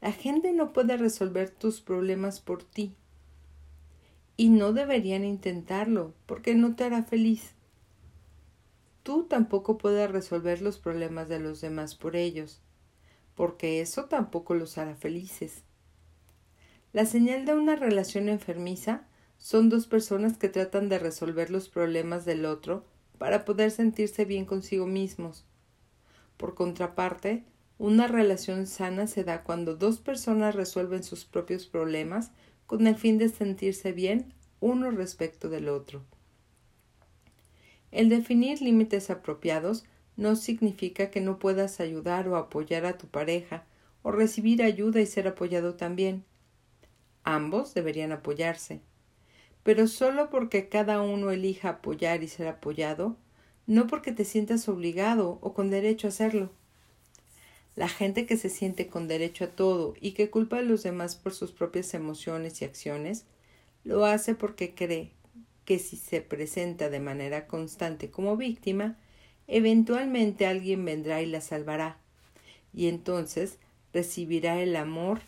La 0.00 0.12
gente 0.12 0.52
no 0.52 0.72
puede 0.72 0.96
resolver 0.96 1.50
tus 1.50 1.80
problemas 1.80 2.40
por 2.40 2.64
ti. 2.64 2.94
Y 4.36 4.48
no 4.48 4.72
deberían 4.72 5.24
intentarlo, 5.24 6.14
porque 6.26 6.54
no 6.54 6.74
te 6.74 6.84
hará 6.84 7.02
feliz. 7.02 7.54
Tú 9.02 9.24
tampoco 9.24 9.76
puedes 9.76 10.10
resolver 10.10 10.62
los 10.62 10.78
problemas 10.78 11.28
de 11.28 11.40
los 11.40 11.60
demás 11.60 11.94
por 11.94 12.16
ellos, 12.16 12.60
porque 13.34 13.80
eso 13.80 14.06
tampoco 14.06 14.54
los 14.54 14.78
hará 14.78 14.94
felices. 14.94 15.64
La 16.92 17.06
señal 17.06 17.44
de 17.44 17.54
una 17.54 17.76
relación 17.76 18.28
enfermiza 18.28 19.06
son 19.38 19.68
dos 19.68 19.86
personas 19.86 20.36
que 20.36 20.48
tratan 20.48 20.88
de 20.88 20.98
resolver 20.98 21.50
los 21.50 21.68
problemas 21.68 22.24
del 22.24 22.44
otro 22.44 22.84
para 23.18 23.44
poder 23.44 23.70
sentirse 23.70 24.24
bien 24.24 24.44
consigo 24.44 24.86
mismos. 24.86 25.44
Por 26.36 26.54
contraparte, 26.54 27.44
una 27.80 28.06
relación 28.06 28.66
sana 28.66 29.06
se 29.06 29.24
da 29.24 29.42
cuando 29.42 29.74
dos 29.74 30.00
personas 30.00 30.54
resuelven 30.54 31.02
sus 31.02 31.24
propios 31.24 31.64
problemas 31.64 32.30
con 32.66 32.86
el 32.86 32.94
fin 32.94 33.16
de 33.16 33.30
sentirse 33.30 33.92
bien 33.92 34.34
uno 34.60 34.90
respecto 34.90 35.48
del 35.48 35.70
otro. 35.70 36.04
El 37.90 38.10
definir 38.10 38.60
límites 38.60 39.08
apropiados 39.08 39.84
no 40.18 40.36
significa 40.36 41.10
que 41.10 41.22
no 41.22 41.38
puedas 41.38 41.80
ayudar 41.80 42.28
o 42.28 42.36
apoyar 42.36 42.84
a 42.84 42.98
tu 42.98 43.06
pareja 43.06 43.64
o 44.02 44.12
recibir 44.12 44.62
ayuda 44.62 45.00
y 45.00 45.06
ser 45.06 45.26
apoyado 45.26 45.74
también. 45.76 46.26
Ambos 47.24 47.72
deberían 47.72 48.12
apoyarse. 48.12 48.82
Pero 49.62 49.86
solo 49.86 50.28
porque 50.28 50.68
cada 50.68 51.00
uno 51.00 51.30
elija 51.30 51.70
apoyar 51.70 52.22
y 52.22 52.28
ser 52.28 52.46
apoyado, 52.46 53.16
no 53.66 53.86
porque 53.86 54.12
te 54.12 54.26
sientas 54.26 54.68
obligado 54.68 55.38
o 55.40 55.54
con 55.54 55.70
derecho 55.70 56.08
a 56.08 56.10
hacerlo. 56.10 56.59
La 57.80 57.88
gente 57.88 58.26
que 58.26 58.36
se 58.36 58.50
siente 58.50 58.88
con 58.88 59.08
derecho 59.08 59.44
a 59.44 59.52
todo 59.52 59.94
y 60.02 60.10
que 60.10 60.28
culpa 60.28 60.58
a 60.58 60.62
los 60.62 60.82
demás 60.82 61.16
por 61.16 61.32
sus 61.32 61.50
propias 61.50 61.94
emociones 61.94 62.60
y 62.60 62.66
acciones, 62.66 63.24
lo 63.84 64.04
hace 64.04 64.34
porque 64.34 64.74
cree 64.74 65.12
que 65.64 65.78
si 65.78 65.96
se 65.96 66.20
presenta 66.20 66.90
de 66.90 67.00
manera 67.00 67.46
constante 67.46 68.10
como 68.10 68.36
víctima, 68.36 68.98
eventualmente 69.46 70.44
alguien 70.44 70.84
vendrá 70.84 71.22
y 71.22 71.26
la 71.26 71.40
salvará, 71.40 71.96
y 72.74 72.88
entonces 72.88 73.56
recibirá 73.94 74.60
el 74.60 74.76
amor. 74.76 75.22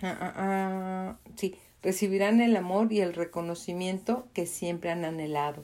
Ah, 0.00 0.16
ah, 0.18 0.32
ah, 0.36 1.16
sí, 1.36 1.56
recibirán 1.82 2.40
el 2.40 2.56
amor 2.56 2.90
y 2.90 3.02
el 3.02 3.12
reconocimiento 3.12 4.28
que 4.32 4.46
siempre 4.46 4.88
han 4.88 5.04
anhelado. 5.04 5.62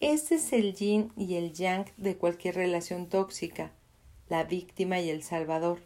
Ese 0.00 0.34
es 0.34 0.52
el 0.52 0.74
yin 0.74 1.12
y 1.16 1.36
el 1.36 1.52
yang 1.52 1.86
de 1.96 2.16
cualquier 2.16 2.56
relación 2.56 3.08
tóxica 3.08 3.70
la 4.30 4.44
víctima 4.44 5.00
y 5.00 5.10
el 5.10 5.22
salvador, 5.22 5.80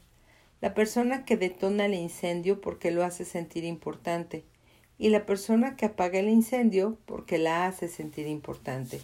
la 0.60 0.74
persona 0.74 1.24
que 1.24 1.36
detona 1.36 1.86
el 1.86 1.94
incendio 1.94 2.60
porque 2.60 2.92
lo 2.92 3.02
hace 3.02 3.24
sentir 3.24 3.64
importante, 3.64 4.44
y 4.98 5.08
la 5.08 5.26
persona 5.26 5.74
que 5.74 5.86
apaga 5.86 6.20
el 6.20 6.28
incendio 6.28 6.96
porque 7.06 7.38
la 7.38 7.66
hace 7.66 7.88
sentir 7.88 8.28
importante. 8.28 9.00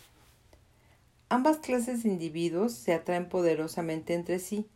Ambas 1.28 1.58
clases 1.58 2.02
de 2.02 2.10
individuos 2.10 2.72
se 2.72 2.92
atraen 2.92 3.28
poderosamente 3.28 4.14
entre 4.14 4.38
sí 4.38 4.66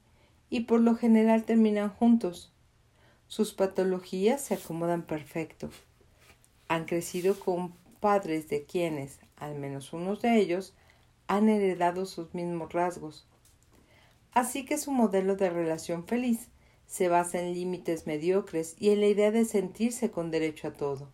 y 0.50 0.60
por 0.60 0.80
lo 0.80 0.96
general 0.96 1.44
terminan 1.44 1.90
juntos. 1.90 2.52
Sus 3.28 3.52
patologías 3.52 4.40
se 4.40 4.54
acomodan 4.54 5.02
perfecto. 5.02 5.70
Han 6.68 6.84
crecido 6.84 7.38
con 7.38 7.72
padres 8.00 8.48
de 8.48 8.64
quienes, 8.64 9.18
al 9.36 9.56
menos 9.56 9.92
unos 9.92 10.22
de 10.22 10.38
ellos, 10.38 10.74
han 11.26 11.48
heredado 11.48 12.06
sus 12.06 12.34
mismos 12.34 12.72
rasgos, 12.72 13.26
Así 14.34 14.64
que 14.64 14.78
su 14.78 14.90
modelo 14.90 15.36
de 15.36 15.48
relación 15.48 16.06
feliz 16.06 16.48
se 16.86 17.08
basa 17.08 17.40
en 17.40 17.54
límites 17.54 18.06
mediocres 18.06 18.74
y 18.78 18.90
en 18.90 19.00
la 19.00 19.06
idea 19.06 19.30
de 19.30 19.44
sentirse 19.44 20.10
con 20.10 20.30
derecho 20.30 20.68
a 20.68 20.72
todo. 20.72 21.08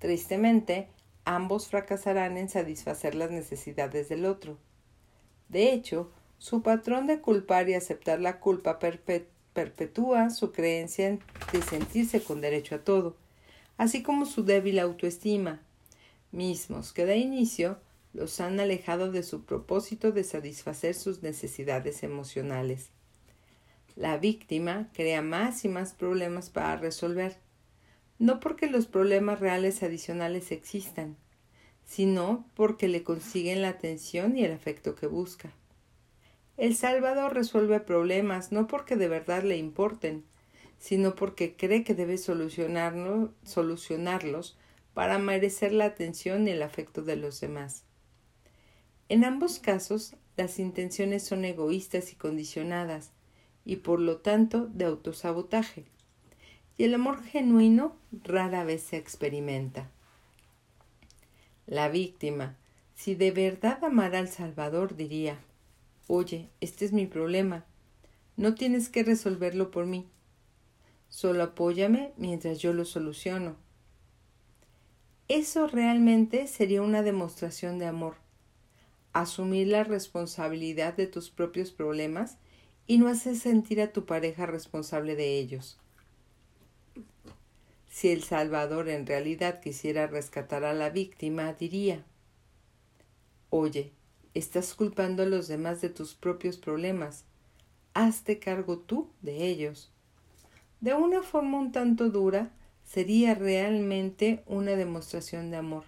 Tristemente, 0.00 0.88
ambos 1.24 1.68
fracasarán 1.68 2.36
en 2.36 2.48
satisfacer 2.48 3.14
las 3.14 3.30
necesidades 3.30 4.08
del 4.08 4.26
otro. 4.26 4.58
De 5.48 5.72
hecho, 5.72 6.10
su 6.38 6.62
patrón 6.62 7.06
de 7.06 7.20
culpar 7.20 7.68
y 7.68 7.74
aceptar 7.74 8.20
la 8.20 8.40
culpa 8.40 8.78
perpetúa 8.78 10.30
su 10.30 10.52
creencia 10.52 11.18
de 11.52 11.62
sentirse 11.62 12.22
con 12.22 12.40
derecho 12.40 12.76
a 12.76 12.84
todo, 12.84 13.14
así 13.76 14.02
como 14.02 14.26
su 14.26 14.44
débil 14.44 14.78
autoestima, 14.78 15.60
mismos 16.32 16.92
que 16.92 17.04
de 17.04 17.18
inicio 17.18 17.78
los 18.12 18.40
han 18.40 18.58
alejado 18.58 19.12
de 19.12 19.22
su 19.22 19.44
propósito 19.44 20.12
de 20.12 20.24
satisfacer 20.24 20.94
sus 20.94 21.22
necesidades 21.22 22.02
emocionales. 22.02 22.90
La 23.96 24.18
víctima 24.18 24.88
crea 24.92 25.22
más 25.22 25.64
y 25.64 25.68
más 25.68 25.92
problemas 25.92 26.50
para 26.50 26.76
resolver, 26.76 27.36
no 28.18 28.40
porque 28.40 28.68
los 28.68 28.86
problemas 28.86 29.40
reales 29.40 29.82
adicionales 29.82 30.52
existan, 30.52 31.16
sino 31.84 32.46
porque 32.54 32.88
le 32.88 33.02
consiguen 33.02 33.62
la 33.62 33.70
atención 33.70 34.36
y 34.36 34.44
el 34.44 34.52
afecto 34.52 34.94
que 34.94 35.06
busca. 35.06 35.52
El 36.56 36.76
Salvador 36.76 37.34
resuelve 37.34 37.80
problemas 37.80 38.52
no 38.52 38.66
porque 38.66 38.96
de 38.96 39.08
verdad 39.08 39.42
le 39.42 39.56
importen, 39.56 40.24
sino 40.78 41.14
porque 41.14 41.56
cree 41.56 41.84
que 41.84 41.94
debe 41.94 42.18
solucionarlos 42.18 44.58
para 44.94 45.18
merecer 45.18 45.72
la 45.72 45.86
atención 45.86 46.46
y 46.46 46.50
el 46.50 46.62
afecto 46.62 47.02
de 47.02 47.16
los 47.16 47.40
demás. 47.40 47.84
En 49.10 49.24
ambos 49.24 49.58
casos, 49.58 50.14
las 50.36 50.60
intenciones 50.60 51.24
son 51.24 51.44
egoístas 51.44 52.12
y 52.12 52.14
condicionadas, 52.14 53.10
y 53.64 53.76
por 53.76 53.98
lo 53.98 54.18
tanto 54.18 54.66
de 54.68 54.84
autosabotaje. 54.84 55.84
Y 56.78 56.84
el 56.84 56.94
amor 56.94 57.20
genuino 57.24 57.96
rara 58.22 58.62
vez 58.62 58.84
se 58.84 58.98
experimenta. 58.98 59.90
La 61.66 61.88
víctima, 61.88 62.56
si 62.94 63.16
de 63.16 63.32
verdad 63.32 63.82
amara 63.82 64.20
al 64.20 64.28
Salvador, 64.28 64.94
diría 64.94 65.40
Oye, 66.06 66.48
este 66.60 66.84
es 66.84 66.92
mi 66.92 67.06
problema. 67.06 67.64
No 68.36 68.54
tienes 68.54 68.88
que 68.88 69.02
resolverlo 69.02 69.72
por 69.72 69.86
mí. 69.86 70.06
Solo 71.08 71.42
apóyame 71.42 72.12
mientras 72.16 72.60
yo 72.60 72.72
lo 72.72 72.84
soluciono. 72.84 73.56
Eso 75.26 75.66
realmente 75.66 76.46
sería 76.46 76.80
una 76.80 77.02
demostración 77.02 77.80
de 77.80 77.86
amor. 77.86 78.29
Asumir 79.12 79.68
la 79.68 79.84
responsabilidad 79.84 80.94
de 80.94 81.06
tus 81.06 81.30
propios 81.30 81.72
problemas 81.72 82.38
y 82.86 82.98
no 82.98 83.08
hacer 83.08 83.36
sentir 83.36 83.80
a 83.80 83.92
tu 83.92 84.06
pareja 84.06 84.46
responsable 84.46 85.16
de 85.16 85.38
ellos. 85.38 85.78
Si 87.88 88.08
el 88.08 88.22
Salvador 88.22 88.88
en 88.88 89.06
realidad 89.06 89.60
quisiera 89.60 90.06
rescatar 90.06 90.64
a 90.64 90.74
la 90.74 90.90
víctima, 90.90 91.52
diría 91.52 92.04
Oye, 93.50 93.92
estás 94.32 94.74
culpando 94.74 95.24
a 95.24 95.26
los 95.26 95.48
demás 95.48 95.80
de 95.80 95.88
tus 95.88 96.14
propios 96.14 96.56
problemas. 96.56 97.24
Hazte 97.94 98.38
cargo 98.38 98.78
tú 98.78 99.10
de 99.22 99.48
ellos. 99.48 99.90
De 100.80 100.94
una 100.94 101.22
forma 101.22 101.58
un 101.58 101.72
tanto 101.72 102.10
dura, 102.10 102.52
sería 102.84 103.34
realmente 103.34 104.42
una 104.46 104.72
demostración 104.72 105.50
de 105.50 105.56
amor. 105.56 105.84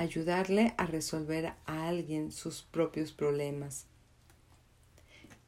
Ayudarle 0.00 0.72
a 0.78 0.86
resolver 0.86 1.52
a 1.66 1.86
alguien 1.86 2.32
sus 2.32 2.62
propios 2.62 3.12
problemas. 3.12 3.84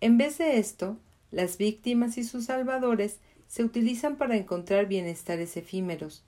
En 0.02 0.18
vez 0.18 0.36
de 0.36 0.58
esto, 0.58 0.98
las 1.30 1.56
víctimas 1.56 2.18
y 2.18 2.24
sus 2.24 2.44
salvadores 2.44 3.16
se 3.48 3.64
utilizan 3.64 4.16
para 4.16 4.36
encontrar 4.36 4.88
bienestares 4.88 5.56
efímeros. 5.56 6.22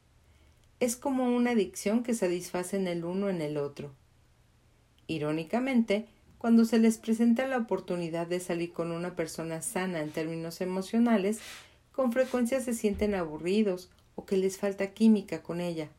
Es 0.81 0.97
como 0.97 1.37
una 1.37 1.50
adicción 1.50 2.02
que 2.02 2.14
satisface 2.14 2.78
en 2.78 2.87
el 2.87 3.04
uno 3.04 3.28
en 3.28 3.43
el 3.43 3.59
otro. 3.59 3.93
Irónicamente, 5.07 6.07
cuando 6.38 6.64
se 6.64 6.78
les 6.78 6.97
presenta 6.97 7.47
la 7.47 7.59
oportunidad 7.59 8.26
de 8.26 8.40
salir 8.40 8.73
con 8.73 8.90
una 8.90 9.14
persona 9.14 9.61
sana 9.61 10.00
en 10.00 10.12
términos 10.12 10.62
emocionales, 10.62 11.40
con 11.93 12.11
frecuencia 12.11 12.62
se 12.62 12.73
sienten 12.73 13.14
aburridos 13.14 13.90
o 14.14 14.25
que 14.25 14.38
les 14.38 14.57
falta 14.57 14.95
química 14.95 15.43
con 15.43 15.61
ella. 15.61 15.90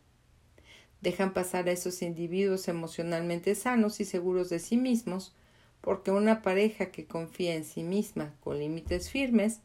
Dejan 1.05 1.33
pasar 1.33 1.69
a 1.69 1.71
esos 1.71 2.01
individuos 2.01 2.67
emocionalmente 2.67 3.53
sanos 3.53 3.99
y 3.99 4.05
seguros 4.05 4.49
de 4.49 4.57
sí 4.57 4.75
mismos, 4.75 5.35
porque 5.79 6.09
una 6.09 6.41
pareja 6.41 6.87
que 6.87 7.05
confía 7.05 7.53
en 7.53 7.63
sí 7.63 7.83
misma 7.83 8.33
con 8.39 8.57
límites 8.57 9.11
firmes 9.11 9.59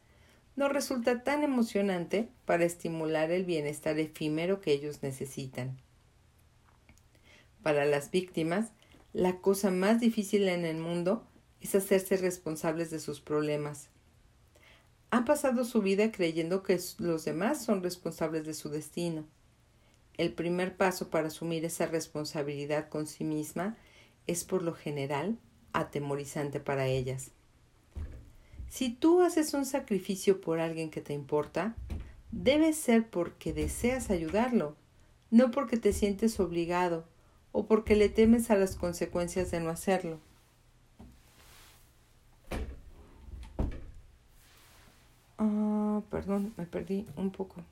no 0.55 0.69
resulta 0.69 1.23
tan 1.23 1.43
emocionante 1.43 2.29
para 2.45 2.63
estimular 2.63 3.31
el 3.31 3.43
bienestar 3.43 3.97
efímero 3.97 4.61
que 4.61 4.71
ellos 4.71 5.01
necesitan. 5.01 5.79
Para 7.63 7.85
las 7.85 8.11
víctimas, 8.11 8.73
la 9.11 9.37
cosa 9.37 9.71
más 9.71 9.99
difícil 9.99 10.47
en 10.47 10.63
el 10.63 10.77
mundo 10.77 11.25
es 11.59 11.73
hacerse 11.73 12.17
responsables 12.17 12.91
de 12.91 12.99
sus 12.99 13.19
problemas. 13.19 13.89
Han 15.09 15.25
pasado 15.25 15.65
su 15.65 15.81
vida 15.81 16.11
creyendo 16.11 16.61
que 16.61 16.79
los 16.99 17.25
demás 17.25 17.65
son 17.65 17.81
responsables 17.81 18.45
de 18.45 18.53
su 18.53 18.69
destino. 18.69 19.25
El 20.21 20.33
primer 20.33 20.77
paso 20.77 21.09
para 21.09 21.29
asumir 21.29 21.65
esa 21.65 21.87
responsabilidad 21.87 22.89
con 22.89 23.07
sí 23.07 23.23
misma 23.23 23.75
es 24.27 24.43
por 24.43 24.61
lo 24.61 24.75
general 24.75 25.39
atemorizante 25.73 26.59
para 26.59 26.85
ellas. 26.85 27.31
Si 28.69 28.91
tú 28.91 29.23
haces 29.23 29.55
un 29.55 29.65
sacrificio 29.65 30.39
por 30.39 30.59
alguien 30.59 30.91
que 30.91 31.01
te 31.01 31.13
importa, 31.13 31.75
debe 32.31 32.71
ser 32.73 33.09
porque 33.09 33.51
deseas 33.51 34.11
ayudarlo, 34.11 34.75
no 35.31 35.49
porque 35.49 35.77
te 35.77 35.91
sientes 35.91 36.39
obligado 36.39 37.03
o 37.51 37.65
porque 37.65 37.95
le 37.95 38.07
temes 38.07 38.51
a 38.51 38.55
las 38.55 38.75
consecuencias 38.75 39.49
de 39.49 39.59
no 39.59 39.71
hacerlo. 39.71 40.19
Ah, 45.39 46.03
perdón, 46.11 46.53
me 46.57 46.67
perdí 46.67 47.07
un 47.15 47.31
poco. 47.31 47.63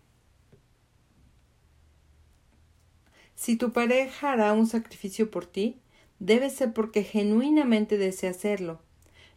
Si 3.39 3.55
tu 3.55 3.71
pareja 3.71 4.33
hará 4.33 4.51
un 4.51 4.67
sacrificio 4.67 5.31
por 5.31 5.45
ti, 5.45 5.79
debe 6.19 6.49
ser 6.49 6.73
porque 6.73 7.05
genuinamente 7.05 7.97
desea 7.97 8.31
hacerlo, 8.31 8.81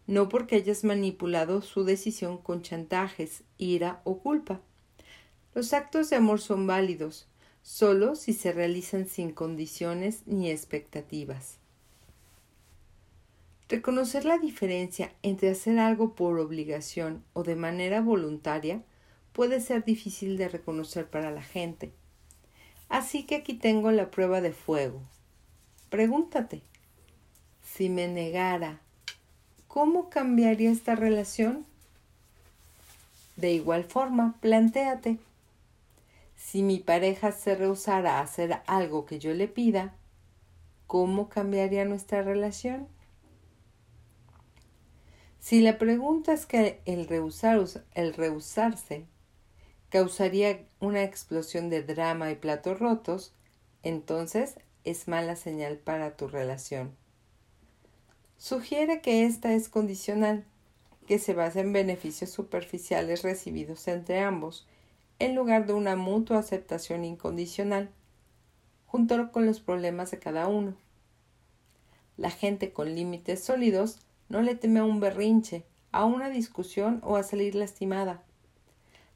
no 0.08 0.28
porque 0.28 0.56
hayas 0.56 0.82
manipulado 0.82 1.62
su 1.62 1.84
decisión 1.84 2.38
con 2.38 2.62
chantajes, 2.62 3.44
ira 3.58 4.00
o 4.02 4.18
culpa. 4.18 4.60
Los 5.54 5.72
actos 5.72 6.10
de 6.10 6.16
amor 6.16 6.40
son 6.40 6.66
válidos, 6.66 7.28
solo 7.62 8.16
si 8.16 8.32
se 8.32 8.50
realizan 8.50 9.06
sin 9.06 9.30
condiciones 9.30 10.22
ni 10.26 10.50
expectativas. 10.50 11.58
Reconocer 13.68 14.24
la 14.24 14.38
diferencia 14.38 15.12
entre 15.22 15.50
hacer 15.50 15.78
algo 15.78 16.16
por 16.16 16.40
obligación 16.40 17.22
o 17.34 17.44
de 17.44 17.54
manera 17.54 18.00
voluntaria 18.00 18.82
puede 19.32 19.60
ser 19.60 19.84
difícil 19.84 20.36
de 20.38 20.48
reconocer 20.48 21.08
para 21.08 21.30
la 21.30 21.42
gente. 21.42 21.92
Así 22.92 23.22
que 23.22 23.36
aquí 23.36 23.54
tengo 23.54 23.90
la 23.90 24.10
prueba 24.10 24.42
de 24.42 24.52
fuego. 24.52 25.00
Pregúntate, 25.88 26.60
si 27.64 27.88
me 27.88 28.06
negara, 28.06 28.80
¿cómo 29.66 30.10
cambiaría 30.10 30.70
esta 30.70 30.94
relación? 30.94 31.64
De 33.36 33.50
igual 33.50 33.84
forma, 33.84 34.34
plantéate, 34.42 35.16
si 36.36 36.62
mi 36.62 36.80
pareja 36.80 37.32
se 37.32 37.54
rehusara 37.54 38.18
a 38.18 38.20
hacer 38.20 38.60
algo 38.66 39.06
que 39.06 39.18
yo 39.18 39.32
le 39.32 39.48
pida, 39.48 39.94
¿cómo 40.86 41.30
cambiaría 41.30 41.86
nuestra 41.86 42.20
relación? 42.20 42.88
Si 45.40 45.62
la 45.62 45.78
pregunta 45.78 46.34
es 46.34 46.44
que 46.44 46.82
el, 46.84 47.08
el 47.94 48.14
rehusarse 48.14 49.06
causaría 49.92 50.64
una 50.80 51.02
explosión 51.02 51.68
de 51.68 51.82
drama 51.82 52.30
y 52.30 52.36
platos 52.36 52.78
rotos, 52.78 53.34
entonces 53.82 54.54
es 54.84 55.06
mala 55.06 55.36
señal 55.36 55.76
para 55.76 56.16
tu 56.16 56.28
relación. 56.28 56.96
Sugiere 58.38 59.02
que 59.02 59.26
esta 59.26 59.52
es 59.52 59.68
condicional, 59.68 60.46
que 61.06 61.18
se 61.18 61.34
basa 61.34 61.60
en 61.60 61.74
beneficios 61.74 62.30
superficiales 62.30 63.20
recibidos 63.20 63.86
entre 63.86 64.20
ambos, 64.20 64.66
en 65.18 65.34
lugar 65.34 65.66
de 65.66 65.74
una 65.74 65.94
mutua 65.94 66.38
aceptación 66.38 67.04
incondicional, 67.04 67.90
junto 68.86 69.30
con 69.30 69.44
los 69.44 69.60
problemas 69.60 70.10
de 70.10 70.18
cada 70.18 70.48
uno. 70.48 70.74
La 72.16 72.30
gente 72.30 72.72
con 72.72 72.94
límites 72.94 73.44
sólidos 73.44 73.98
no 74.30 74.40
le 74.40 74.54
teme 74.54 74.80
a 74.80 74.84
un 74.84 75.00
berrinche, 75.00 75.64
a 75.90 76.06
una 76.06 76.30
discusión 76.30 77.02
o 77.04 77.16
a 77.16 77.22
salir 77.22 77.54
lastimada. 77.54 78.22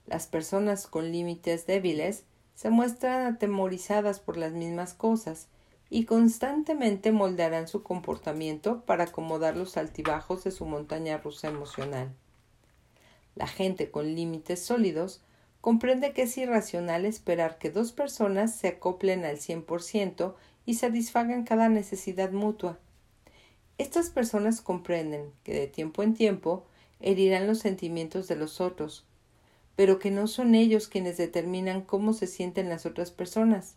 Las 0.07 0.27
personas 0.27 0.87
con 0.87 1.11
límites 1.11 1.67
débiles 1.67 2.25
se 2.55 2.71
muestran 2.71 3.35
atemorizadas 3.35 4.21
por 4.21 4.37
las 4.37 4.53
mismas 4.53 4.95
cosas 4.95 5.49
y 5.91 6.05
constantemente 6.05 7.13
moldearán 7.13 7.69
su 7.69 7.83
comportamiento 7.83 8.83
para 8.83 9.05
acomodar 9.05 9.57
los 9.57 9.77
altibajos 9.77 10.45
de 10.45 10.51
su 10.51 10.65
montaña 10.65 11.19
rusa 11.19 11.49
emocional. 11.49 12.13
La 13.35 13.47
gente 13.47 13.91
con 13.91 14.15
límites 14.15 14.65
sólidos 14.65 15.23
comprende 15.61 16.13
que 16.13 16.23
es 16.23 16.39
irracional 16.39 17.05
esperar 17.05 17.59
que 17.59 17.71
dos 17.71 17.93
personas 17.93 18.55
se 18.55 18.69
acoplen 18.69 19.25
al 19.25 19.39
100% 19.39 20.35
y 20.65 20.75
satisfagan 20.75 21.45
cada 21.45 21.69
necesidad 21.69 22.31
mutua. 22.31 22.79
Estas 23.79 24.11
personas 24.11 24.61
comprenden 24.61 25.33
que 25.43 25.53
de 25.53 25.67
tiempo 25.67 26.03
en 26.03 26.15
tiempo 26.15 26.65
herirán 27.01 27.47
los 27.47 27.59
sentimientos 27.59 28.27
de 28.27 28.37
los 28.37 28.61
otros, 28.61 29.05
pero 29.77 29.99
que 29.99 30.11
no 30.11 30.27
son 30.27 30.55
ellos 30.55 30.89
quienes 30.89 31.19
determinan 31.19 31.83
cómo 31.83 32.15
se 32.15 32.27
sienten 32.27 32.69
las 32.69 32.87
otras 32.87 33.11
personas. 33.11 33.77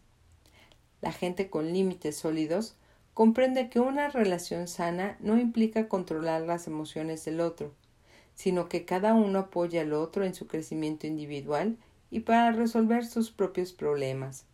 La 1.01 1.11
gente 1.11 1.49
con 1.49 1.71
límites 1.71 2.15
sólidos 2.15 2.75
comprende 3.13 3.69
que 3.69 3.79
una 3.79 4.09
relación 4.09 4.67
sana 4.67 5.17
no 5.19 5.37
implica 5.37 5.89
controlar 5.89 6.41
las 6.41 6.67
emociones 6.67 7.25
del 7.25 7.41
otro, 7.41 7.73
sino 8.35 8.69
que 8.69 8.85
cada 8.85 9.13
uno 9.13 9.39
apoya 9.39 9.81
al 9.81 9.93
otro 9.93 10.23
en 10.23 10.33
su 10.33 10.47
crecimiento 10.47 11.05
individual 11.05 11.77
y 12.09 12.21
para 12.21 12.51
resolver 12.53 13.05
sus 13.05 13.29
propios 13.29 13.73
problemas. 13.73 14.45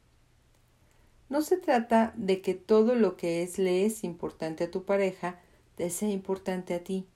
No 1.30 1.42
se 1.42 1.58
trata 1.58 2.14
de 2.16 2.42
que 2.42 2.54
todo 2.54 2.96
lo 2.96 3.18
que 3.18 3.44
es 3.44 3.58
le 3.58 3.86
es 3.86 4.04
importante 4.04 4.64
a 4.64 4.72
tu 4.72 4.84
pareja 4.84 5.40
te 5.76 5.90
sea 5.90 6.10
importante 6.10 6.74
a 6.74 6.84
ti. 6.84 7.08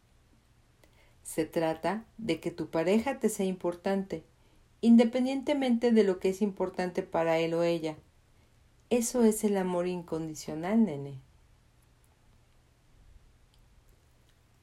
Se 1.30 1.46
trata 1.46 2.06
de 2.18 2.40
que 2.40 2.50
tu 2.50 2.72
pareja 2.72 3.20
te 3.20 3.30
sea 3.30 3.46
importante, 3.46 4.24
independientemente 4.82 5.92
de 5.92 6.04
lo 6.04 6.20
que 6.20 6.30
es 6.30 6.42
importante 6.42 7.04
para 7.04 7.38
él 7.38 7.54
o 7.54 7.62
ella. 7.62 7.98
Eso 8.90 9.24
es 9.24 9.44
el 9.44 9.56
amor 9.58 9.88
incondicional, 9.88 10.86
nene. 10.86 11.20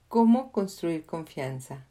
¿Cómo 0.09 0.51
construir 0.51 1.07
confianza? 1.07 1.87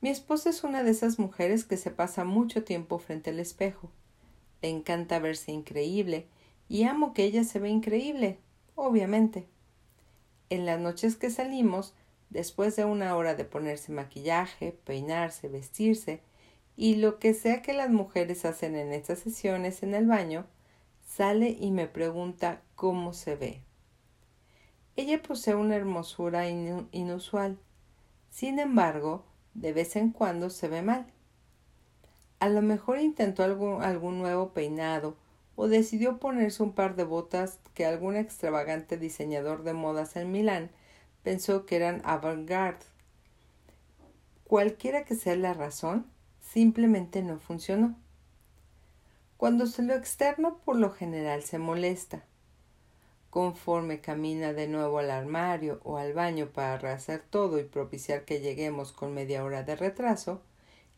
Mi 0.00 0.10
esposa 0.10 0.50
es 0.50 0.64
una 0.64 0.82
de 0.82 0.90
esas 0.90 1.20
mujeres 1.20 1.64
que 1.64 1.76
se 1.76 1.92
pasa 1.92 2.24
mucho 2.24 2.64
tiempo 2.64 2.98
frente 2.98 3.30
al 3.30 3.38
espejo. 3.38 3.88
Le 4.62 4.68
encanta 4.68 5.20
verse 5.20 5.52
increíble 5.52 6.26
y 6.68 6.82
amo 6.82 7.14
que 7.14 7.22
ella 7.22 7.44
se 7.44 7.60
ve 7.60 7.68
increíble, 7.68 8.40
obviamente. 8.74 9.46
En 10.48 10.66
las 10.66 10.80
noches 10.80 11.14
que 11.14 11.30
salimos, 11.30 11.94
después 12.30 12.76
de 12.76 12.84
una 12.84 13.16
hora 13.16 13.34
de 13.34 13.44
ponerse 13.44 13.92
maquillaje, 13.92 14.72
peinarse, 14.84 15.48
vestirse, 15.48 16.22
y 16.76 16.94
lo 16.96 17.18
que 17.18 17.34
sea 17.34 17.60
que 17.60 17.74
las 17.74 17.90
mujeres 17.90 18.44
hacen 18.44 18.76
en 18.76 18.92
estas 18.92 19.18
sesiones 19.18 19.82
en 19.82 19.94
el 19.94 20.06
baño, 20.06 20.46
sale 21.04 21.50
y 21.50 21.72
me 21.72 21.86
pregunta 21.86 22.62
cómo 22.74 23.12
se 23.12 23.36
ve. 23.36 23.62
Ella 24.96 25.20
posee 25.20 25.54
una 25.54 25.76
hermosura 25.76 26.48
inusual. 26.48 27.58
Sin 28.30 28.58
embargo, 28.58 29.24
de 29.54 29.72
vez 29.72 29.96
en 29.96 30.10
cuando 30.10 30.50
se 30.50 30.68
ve 30.68 30.82
mal. 30.82 31.06
A 32.38 32.48
lo 32.48 32.62
mejor 32.62 32.98
intentó 32.98 33.42
algún, 33.42 33.82
algún 33.82 34.18
nuevo 34.18 34.52
peinado 34.52 35.16
o 35.56 35.68
decidió 35.68 36.18
ponerse 36.18 36.62
un 36.62 36.72
par 36.72 36.96
de 36.96 37.04
botas 37.04 37.58
que 37.74 37.84
algún 37.84 38.16
extravagante 38.16 38.96
diseñador 38.96 39.62
de 39.62 39.74
modas 39.74 40.16
en 40.16 40.32
Milán 40.32 40.70
pensó 41.22 41.66
que 41.66 41.76
eran 41.76 42.02
avant-garde. 42.04 42.84
Cualquiera 44.44 45.04
que 45.04 45.14
sea 45.14 45.36
la 45.36 45.54
razón, 45.54 46.06
simplemente 46.40 47.22
no 47.22 47.38
funcionó. 47.38 47.96
Cuando 49.36 49.66
se 49.66 49.82
lo 49.82 49.94
externo 49.94 50.58
por 50.64 50.76
lo 50.76 50.90
general 50.90 51.42
se 51.42 51.58
molesta. 51.58 52.24
Conforme 53.30 54.00
camina 54.00 54.52
de 54.52 54.66
nuevo 54.66 54.98
al 54.98 55.10
armario 55.10 55.80
o 55.84 55.98
al 55.98 56.12
baño 56.12 56.48
para 56.48 56.76
rehacer 56.78 57.22
todo 57.30 57.60
y 57.60 57.62
propiciar 57.62 58.24
que 58.24 58.40
lleguemos 58.40 58.92
con 58.92 59.14
media 59.14 59.44
hora 59.44 59.62
de 59.62 59.76
retraso, 59.76 60.42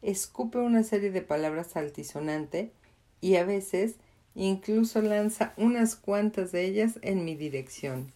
escupe 0.01 0.59
una 0.59 0.83
serie 0.83 1.11
de 1.11 1.23
palabras 1.23 1.77
altisonante 1.77 2.73
y 3.21 3.37
a 3.37 3.45
veces 3.45 3.97
incluso 4.35 5.03
lanza 5.03 5.53
unas 5.57 5.95
cuantas 5.95 6.53
de 6.53 6.65
ellas 6.65 6.99
en 7.03 7.25
mi 7.25 7.37
dirección. 7.37 8.13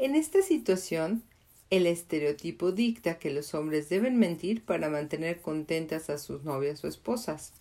En 0.00 0.14
esta 0.14 0.42
situación, 0.42 1.24
el 1.70 1.84
estereotipo 1.88 2.70
dicta 2.70 3.18
que 3.18 3.32
los 3.32 3.52
hombres 3.52 3.88
deben 3.88 4.16
mentir 4.16 4.62
para 4.62 4.88
mantener 4.88 5.40
contentas 5.40 6.08
a 6.08 6.18
sus 6.18 6.44
novias 6.44 6.84
o 6.84 6.86
esposas. 6.86 7.52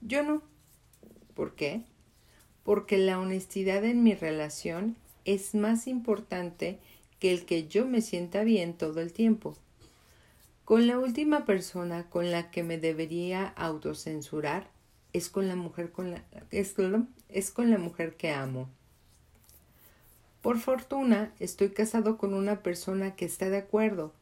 Yo 0.00 0.22
no. 0.22 0.42
¿Por 1.34 1.56
qué? 1.56 1.82
Porque 2.62 2.98
la 2.98 3.18
honestidad 3.18 3.84
en 3.84 4.04
mi 4.04 4.14
relación 4.14 4.94
es 5.24 5.56
más 5.56 5.88
importante 5.88 6.78
que 7.18 7.32
el 7.32 7.44
que 7.44 7.66
yo 7.66 7.84
me 7.84 8.00
sienta 8.00 8.44
bien 8.44 8.74
todo 8.74 9.00
el 9.00 9.12
tiempo. 9.12 9.56
Con 10.64 10.86
la 10.86 11.00
última 11.00 11.46
persona 11.46 12.08
con 12.08 12.30
la 12.30 12.52
que 12.52 12.62
me 12.62 12.78
debería 12.78 13.44
autocensurar 13.44 14.70
es 15.12 15.28
con 15.28 15.48
la 15.48 15.56
mujer 15.56 15.90
con 15.90 16.12
la, 16.12 16.22
es, 16.52 16.76
es 17.28 17.50
con 17.50 17.70
la 17.72 17.78
mujer 17.78 18.14
que 18.16 18.30
amo. 18.30 18.68
Por 20.46 20.60
fortuna, 20.60 21.34
estoy 21.40 21.70
casado 21.70 22.18
con 22.18 22.32
una 22.32 22.62
persona 22.62 23.16
que 23.16 23.24
está 23.24 23.50
de 23.50 23.56
acuerdo 23.56 24.12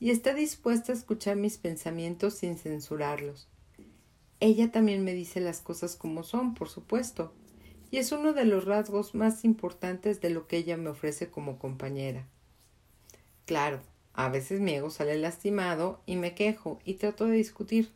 y 0.00 0.12
está 0.12 0.32
dispuesta 0.32 0.92
a 0.92 0.94
escuchar 0.94 1.36
mis 1.36 1.58
pensamientos 1.58 2.32
sin 2.32 2.56
censurarlos. 2.56 3.48
Ella 4.40 4.72
también 4.72 5.04
me 5.04 5.12
dice 5.12 5.40
las 5.40 5.60
cosas 5.60 5.94
como 5.94 6.22
son, 6.22 6.54
por 6.54 6.70
supuesto, 6.70 7.34
y 7.90 7.98
es 7.98 8.12
uno 8.12 8.32
de 8.32 8.46
los 8.46 8.64
rasgos 8.64 9.14
más 9.14 9.44
importantes 9.44 10.22
de 10.22 10.30
lo 10.30 10.46
que 10.46 10.56
ella 10.56 10.78
me 10.78 10.88
ofrece 10.88 11.28
como 11.28 11.58
compañera. 11.58 12.26
Claro, 13.44 13.80
a 14.14 14.30
veces 14.30 14.60
mi 14.60 14.72
ego 14.72 14.88
sale 14.88 15.18
lastimado 15.18 16.00
y 16.06 16.16
me 16.16 16.34
quejo 16.34 16.78
y 16.86 16.94
trato 16.94 17.26
de 17.26 17.36
discutir. 17.36 17.92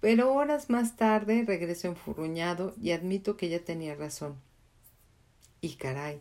Pero 0.00 0.34
horas 0.34 0.68
más 0.68 0.96
tarde 0.96 1.44
regreso 1.46 1.86
enfurruñado 1.86 2.74
y 2.82 2.90
admito 2.90 3.36
que 3.36 3.46
ella 3.46 3.64
tenía 3.64 3.94
razón. 3.94 4.34
Y 5.60 5.76
caray, 5.76 6.20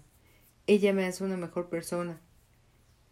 ella 0.67 0.93
me 0.93 1.05
hace 1.05 1.23
una 1.23 1.37
mejor 1.37 1.69
persona, 1.69 2.19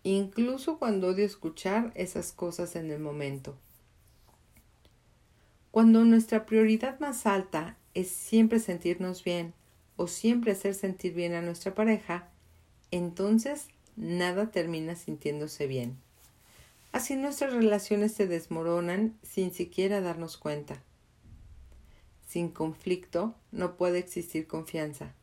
incluso 0.03 0.79
cuando 0.79 1.07
odio 1.07 1.25
escuchar 1.25 1.91
esas 1.95 2.31
cosas 2.31 2.75
en 2.75 2.91
el 2.91 2.99
momento. 2.99 3.57
Cuando 5.71 6.03
nuestra 6.03 6.45
prioridad 6.45 6.99
más 6.99 7.25
alta 7.25 7.77
es 7.93 8.09
siempre 8.09 8.59
sentirnos 8.59 9.23
bien 9.23 9.53
o 9.97 10.07
siempre 10.07 10.53
hacer 10.53 10.73
sentir 10.73 11.13
bien 11.13 11.33
a 11.33 11.41
nuestra 11.41 11.75
pareja, 11.75 12.29
entonces 12.91 13.67
nada 13.95 14.49
termina 14.51 14.95
sintiéndose 14.95 15.67
bien. 15.67 15.97
Así 16.91 17.15
nuestras 17.15 17.53
relaciones 17.53 18.13
se 18.13 18.25
desmoronan 18.25 19.17
sin 19.21 19.51
siquiera 19.53 20.01
darnos 20.01 20.37
cuenta. 20.37 20.81
Sin 22.27 22.49
conflicto 22.49 23.35
no 23.51 23.75
puede 23.75 23.99
existir 23.99 24.47
confianza. 24.47 25.13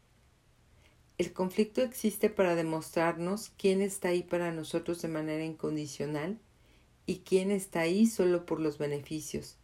El 1.19 1.33
conflicto 1.33 1.81
existe 1.81 2.29
para 2.29 2.55
demostrarnos 2.55 3.51
quién 3.57 3.81
está 3.81 4.09
ahí 4.09 4.23
para 4.23 4.53
nosotros 4.53 5.01
de 5.01 5.09
manera 5.09 5.45
incondicional 5.45 6.39
y 7.07 7.21
quién 7.21 7.51
está 7.51 7.81
ahí 7.81 8.07
solo 8.07 8.45
por 8.45 8.61
los 8.61 8.77
beneficios. 8.77 9.57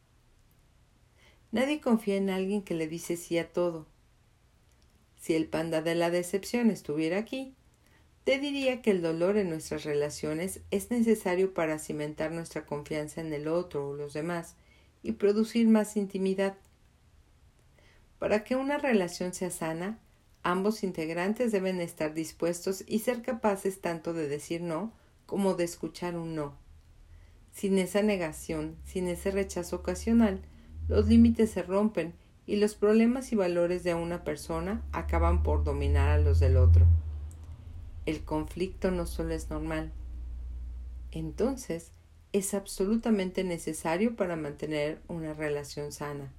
Nadie 1.50 1.82
confía 1.82 2.16
en 2.16 2.30
alguien 2.30 2.62
que 2.62 2.74
le 2.74 2.88
dice 2.88 3.18
sí 3.18 3.36
a 3.36 3.52
todo. 3.52 3.86
Si 5.20 5.34
el 5.34 5.46
panda 5.46 5.82
de 5.82 5.94
la 5.94 6.10
decepción 6.10 6.70
estuviera 6.70 7.18
aquí, 7.18 7.54
te 8.24 8.38
diría 8.38 8.80
que 8.80 8.90
el 8.90 9.02
dolor 9.02 9.36
en 9.36 9.50
nuestras 9.50 9.84
relaciones 9.84 10.60
es 10.70 10.90
necesario 10.90 11.52
para 11.52 11.78
cimentar 11.78 12.32
nuestra 12.32 12.64
confianza 12.64 13.20
en 13.20 13.32
el 13.34 13.46
otro 13.46 13.90
o 13.90 13.94
los 13.94 14.14
demás 14.14 14.54
y 15.02 15.12
producir 15.12 15.68
más 15.68 15.96
intimidad. 15.98 16.56
Para 18.18 18.42
que 18.44 18.56
una 18.56 18.78
relación 18.78 19.34
sea 19.34 19.50
sana, 19.50 19.98
Ambos 20.42 20.83
integrantes 20.83 21.52
deben 21.52 21.81
estar 21.81 22.14
dispuestos 22.14 22.85
y 22.87 22.98
ser 22.98 23.22
capaces 23.22 23.81
tanto 23.81 24.12
de 24.12 24.26
decir 24.28 24.61
no 24.61 24.92
como 25.26 25.55
de 25.55 25.64
escuchar 25.64 26.16
un 26.16 26.35
no. 26.35 26.57
Sin 27.52 27.78
esa 27.78 28.02
negación, 28.02 28.76
sin 28.85 29.09
ese 29.09 29.31
rechazo 29.31 29.76
ocasional, 29.76 30.40
los 30.88 31.07
límites 31.07 31.50
se 31.50 31.62
rompen 31.62 32.14
y 32.46 32.57
los 32.57 32.74
problemas 32.74 33.33
y 33.33 33.37
valores 33.37 33.85
de 33.85 33.94
una 33.94 34.24
persona 34.24 34.83
acaban 34.92 35.42
por 35.42 35.62
dominar 35.62 36.09
a 36.09 36.18
los 36.18 36.40
del 36.40 36.57
otro. 36.57 36.87
El 38.05 38.24
conflicto 38.24 38.90
no 38.90 39.07
solo 39.07 39.33
es 39.35 39.48
normal, 39.48 39.92
entonces 41.12 41.92
es 42.33 42.55
absolutamente 42.55 43.44
necesario 43.44 44.16
para 44.16 44.35
mantener 44.35 45.00
una 45.07 45.35
relación 45.35 45.92
sana. 45.92 46.33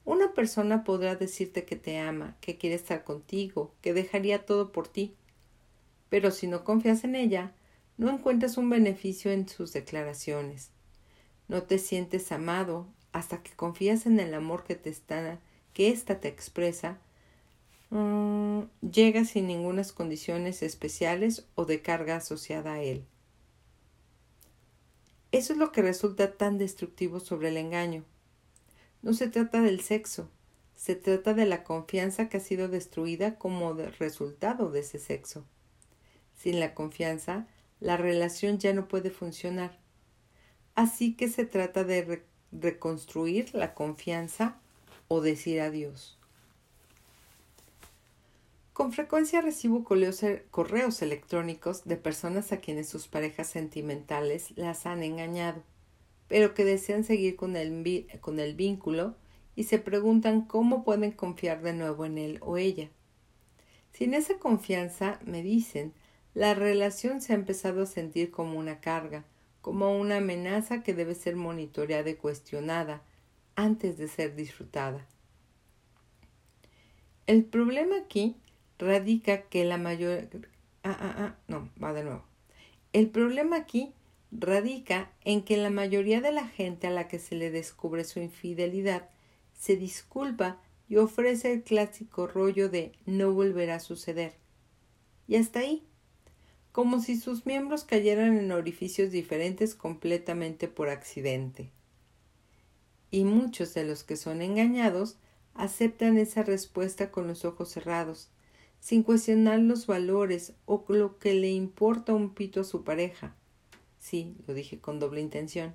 Una 0.04 0.34
persona 0.34 0.84
podrá 0.84 1.16
decirte 1.16 1.66
que 1.66 1.76
te 1.76 2.00
ama, 2.00 2.36
que 2.42 2.58
quiere 2.58 2.76
estar 2.76 3.04
contigo, 3.04 3.74
que 3.82 3.94
dejaría 3.94 4.46
todo 4.46 4.72
por 4.72 4.88
ti. 4.88 5.16
Pero 6.10 6.32
si 6.32 6.48
no 6.48 6.64
confías 6.64 7.04
en 7.04 7.16
ella, 7.16 7.54
no 7.98 8.10
encuentras 8.10 8.58
un 8.58 8.70
beneficio 8.70 9.32
en 9.32 9.48
sus 9.48 9.74
declaraciones. 9.74 10.72
No 11.48 11.64
te 11.64 11.78
sientes 11.78 12.32
amado 12.32 12.88
hasta 13.12 13.44
que 13.44 13.52
confías 13.52 14.06
en 14.06 14.20
el 14.20 14.34
amor 14.34 14.64
que 14.64 14.76
te 14.76 14.90
está, 14.90 15.40
que 15.74 15.90
ésta 15.90 16.20
te 16.20 16.28
expresa. 16.28 16.98
Mm, 17.92 18.62
llega 18.82 19.26
sin 19.26 19.48
ninguna 19.48 19.84
condiciones 19.94 20.64
especiales 20.64 21.46
o 21.56 21.66
de 21.66 21.82
carga 21.82 22.16
asociada 22.16 22.74
a 22.74 22.82
él. 22.82 23.06
Eso 25.32 25.54
es 25.54 25.60
lo 25.60 25.72
que 25.72 25.82
resulta 25.82 26.36
tan 26.36 26.58
destructivo 26.58 27.20
sobre 27.20 27.50
el 27.50 27.58
engaño. 27.58 28.04
No 29.02 29.14
se 29.14 29.30
trata 29.30 29.62
del 29.62 29.82
sexo, 29.82 30.30
se 30.76 30.96
trata 30.96 31.34
de 31.34 31.46
la 31.46 31.64
confianza 31.64 32.28
que 32.28 32.38
ha 32.38 32.42
sido 32.42 32.68
destruida 32.68 33.38
como 33.38 33.74
resultado 33.74 34.72
de 34.72 34.82
ese 34.82 35.00
sexo. 35.00 35.46
Sin 36.36 36.60
la 36.60 36.74
confianza, 36.74 37.48
la 37.80 37.98
relación 37.98 38.60
ya 38.60 38.74
no 38.74 38.88
puede 38.88 39.10
funcionar. 39.10 39.80
Así 40.76 41.16
que 41.16 41.30
se 41.30 41.46
trata 41.46 41.84
de 41.84 42.24
reconstruir 42.52 43.54
la 43.54 43.74
confianza 43.74 44.60
o 45.08 45.22
decir 45.22 45.62
adiós. 45.62 46.21
Con 48.74 48.94
frecuencia 48.94 49.42
recibo 49.42 49.84
correos 49.84 51.02
electrónicos 51.02 51.84
de 51.84 51.98
personas 51.98 52.54
a 52.54 52.62
quienes 52.62 52.88
sus 52.88 53.10
parejas 53.10 53.48
sentimentales 53.48 54.52
las 54.56 54.86
han 54.86 55.04
engañado, 55.04 55.62
pero 56.30 56.54
que 56.54 56.64
desean 56.64 57.04
seguir 57.04 57.36
con 57.36 57.58
el, 57.58 58.08
con 58.22 58.40
el 58.40 58.56
vínculo 58.56 59.16
y 59.58 59.66
se 59.66 59.78
preguntan 59.78 60.46
cómo 60.46 60.86
pueden 60.86 61.12
confiar 61.12 61.62
de 61.62 61.74
nuevo 61.74 62.06
en 62.06 62.18
él 62.18 62.40
o 62.42 62.58
ella. 62.58 62.90
Sin 63.92 64.14
esa 64.14 64.40
confianza, 64.40 65.20
me 65.26 65.44
dicen, 65.44 65.94
la 66.34 66.54
relación 66.54 67.20
se 67.20 67.34
ha 67.34 67.36
empezado 67.36 67.84
a 67.84 67.86
sentir 67.86 68.32
como 68.32 68.58
una 68.58 68.80
carga, 68.80 69.26
como 69.60 70.00
una 70.00 70.18
amenaza 70.18 70.82
que 70.82 70.94
debe 70.94 71.14
ser 71.14 71.36
monitoreada 71.36 72.10
y 72.10 72.16
cuestionada 72.16 73.04
antes 73.56 73.98
de 73.98 74.08
ser 74.08 74.34
disfrutada. 74.34 75.06
El 77.28 77.44
problema 77.44 77.98
aquí 77.98 78.38
radica 78.82 79.44
que 79.44 79.64
la 79.64 79.78
mayor... 79.78 80.28
Ah, 80.84 80.98
ah, 81.00 81.16
ah, 81.18 81.36
no, 81.48 81.70
va 81.82 81.94
de 81.94 82.04
nuevo. 82.04 82.24
El 82.92 83.10
problema 83.10 83.56
aquí 83.56 83.94
radica 84.32 85.12
en 85.24 85.44
que 85.44 85.58
la 85.58 85.70
mayoría 85.70 86.20
de 86.20 86.32
la 86.32 86.48
gente 86.48 86.88
a 86.88 86.92
la 86.92 87.08
que 87.08 87.20
se 87.20 87.36
le 87.36 87.52
descubre 87.52 88.04
su 88.04 88.20
infidelidad 88.20 89.10
se 89.54 89.78
disculpa 89.78 90.60
y 90.90 90.98
ofrece 90.98 91.54
el 91.54 91.64
clásico 91.64 92.28
rollo 92.28 92.68
de 92.68 92.92
no 93.06 93.32
volverá 93.32 93.76
a 93.76 93.80
suceder. 93.80 94.34
Y 95.28 95.36
hasta 95.36 95.60
ahí, 95.60 95.84
como 96.72 97.00
si 97.00 97.18
sus 97.18 97.46
miembros 97.46 97.84
cayeran 97.84 98.38
en 98.38 98.52
orificios 98.52 99.12
diferentes 99.12 99.76
completamente 99.76 100.68
por 100.68 100.90
accidente. 100.90 101.70
Y 103.12 103.24
muchos 103.24 103.74
de 103.74 103.86
los 103.86 104.04
que 104.04 104.18
son 104.18 104.42
engañados 104.42 105.18
aceptan 105.54 106.18
esa 106.18 106.44
respuesta 106.44 107.12
con 107.12 107.28
los 107.28 107.46
ojos 107.46 107.70
cerrados, 107.70 108.30
sin 108.82 109.04
cuestionar 109.04 109.60
los 109.60 109.86
valores 109.88 110.54
o 110.66 110.84
lo 110.90 111.20
que 111.20 111.36
le 111.36 111.52
importa 111.52 112.14
un 112.14 112.34
pito 112.34 112.62
a 112.62 112.66
su 112.66 112.84
pareja. 112.84 113.36
Sí, 114.00 114.36
lo 114.48 114.56
dije 114.56 114.80
con 114.80 115.00
doble 115.00 115.22
intención. 115.22 115.74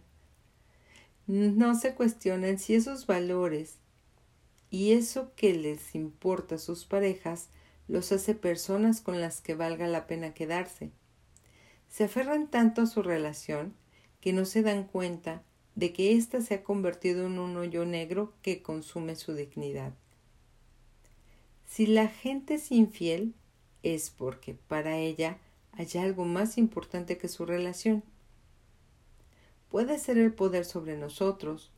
No 1.27 1.75
se 1.77 1.95
cuestionan 1.95 2.59
si 2.59 2.75
esos 2.75 3.07
valores 3.07 3.77
y 4.71 4.92
eso 4.92 5.33
que 5.37 5.55
les 5.55 5.95
importa 5.95 6.57
a 6.57 6.59
sus 6.59 6.85
parejas 6.85 7.49
los 7.87 8.11
hace 8.11 8.35
personas 8.35 9.01
con 9.01 9.21
las 9.21 9.40
que 9.40 9.55
valga 9.55 9.87
la 9.87 10.09
pena 10.09 10.35
quedarse. 10.35 10.90
Se 11.88 12.05
aferran 12.05 12.51
tanto 12.51 12.83
a 12.83 12.87
su 12.87 13.03
relación 13.03 13.75
que 14.21 14.33
no 14.33 14.45
se 14.45 14.62
dan 14.62 14.85
cuenta 14.85 15.45
de 15.77 15.92
que 15.92 16.16
ésta 16.16 16.40
se 16.40 16.55
ha 16.55 16.64
convertido 16.64 17.27
en 17.27 17.38
un 17.38 17.57
hoyo 17.57 17.85
negro 17.85 18.35
que 18.42 18.62
consume 18.62 19.14
su 19.14 19.35
dignidad. 19.35 19.95
Si 21.66 21.87
la 21.87 22.09
gente 22.09 22.55
es 22.55 22.72
infiel, 22.72 23.35
es 23.83 24.11
porque 24.11 24.57
para 24.68 24.96
ella 24.96 25.38
hay 25.72 25.88
algo 26.00 26.24
más 26.24 26.59
importante 26.59 27.18
que 27.18 27.29
su 27.29 27.44
relación. 27.44 28.02
Puede 29.70 29.98
ser 29.98 30.16
el 30.18 30.33
poder 30.33 30.64
sobre 30.64 30.96
nosotros, 30.96 31.70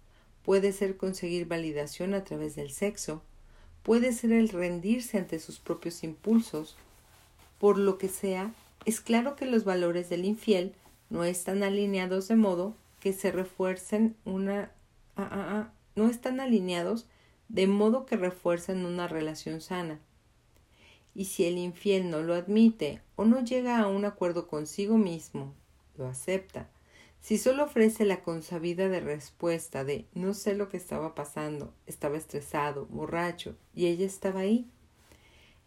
puede 0.44 0.72
ser 0.72 0.96
conseguir 0.96 1.46
validación 1.46 2.14
a 2.14 2.24
través 2.24 2.54
del 2.54 2.70
sexo, 2.70 3.22
puede 3.82 4.12
ser 4.12 4.32
el 4.32 4.50
rendirse 4.50 5.18
ante 5.18 5.38
sus 5.38 5.58
propios 5.58 6.04
impulsos. 6.04 6.76
Por 7.58 7.78
lo 7.78 7.98
que 7.98 8.08
sea, 8.08 8.52
es 8.84 9.00
claro 9.00 9.34
que 9.34 9.46
los 9.46 9.64
valores 9.64 10.08
del 10.08 10.24
infiel 10.24 10.74
no 11.10 11.24
están 11.24 11.62
alineados 11.62 12.28
de 12.28 12.36
modo 12.36 12.76
que 13.00 13.12
se 13.12 13.32
refuercen 13.32 14.16
una 14.24 14.70
ah, 15.16 15.28
ah, 15.30 15.46
ah, 15.50 15.72
no 15.96 16.08
están 16.08 16.40
alineados 16.40 17.06
de 17.48 17.66
modo 17.66 18.06
que 18.06 18.16
refuercen 18.16 18.84
una 18.84 19.08
relación 19.08 19.60
sana. 19.60 20.00
Y 21.14 21.26
si 21.26 21.44
el 21.44 21.58
infiel 21.58 22.10
no 22.10 22.22
lo 22.22 22.34
admite 22.34 23.02
o 23.16 23.24
no 23.24 23.42
llega 23.42 23.78
a 23.78 23.88
un 23.88 24.04
acuerdo 24.04 24.46
consigo 24.46 24.98
mismo, 24.98 25.54
lo 25.96 26.06
acepta, 26.06 26.68
si 27.20 27.36
solo 27.36 27.64
ofrece 27.64 28.04
la 28.04 28.22
consabida 28.22 28.88
de 28.88 29.00
respuesta 29.00 29.84
de 29.84 30.06
no 30.14 30.34
sé 30.34 30.54
lo 30.54 30.68
que 30.68 30.76
estaba 30.76 31.14
pasando, 31.14 31.74
estaba 31.86 32.16
estresado, 32.16 32.86
borracho, 32.86 33.56
y 33.74 33.86
ella 33.86 34.06
estaba 34.06 34.40
ahí, 34.40 34.70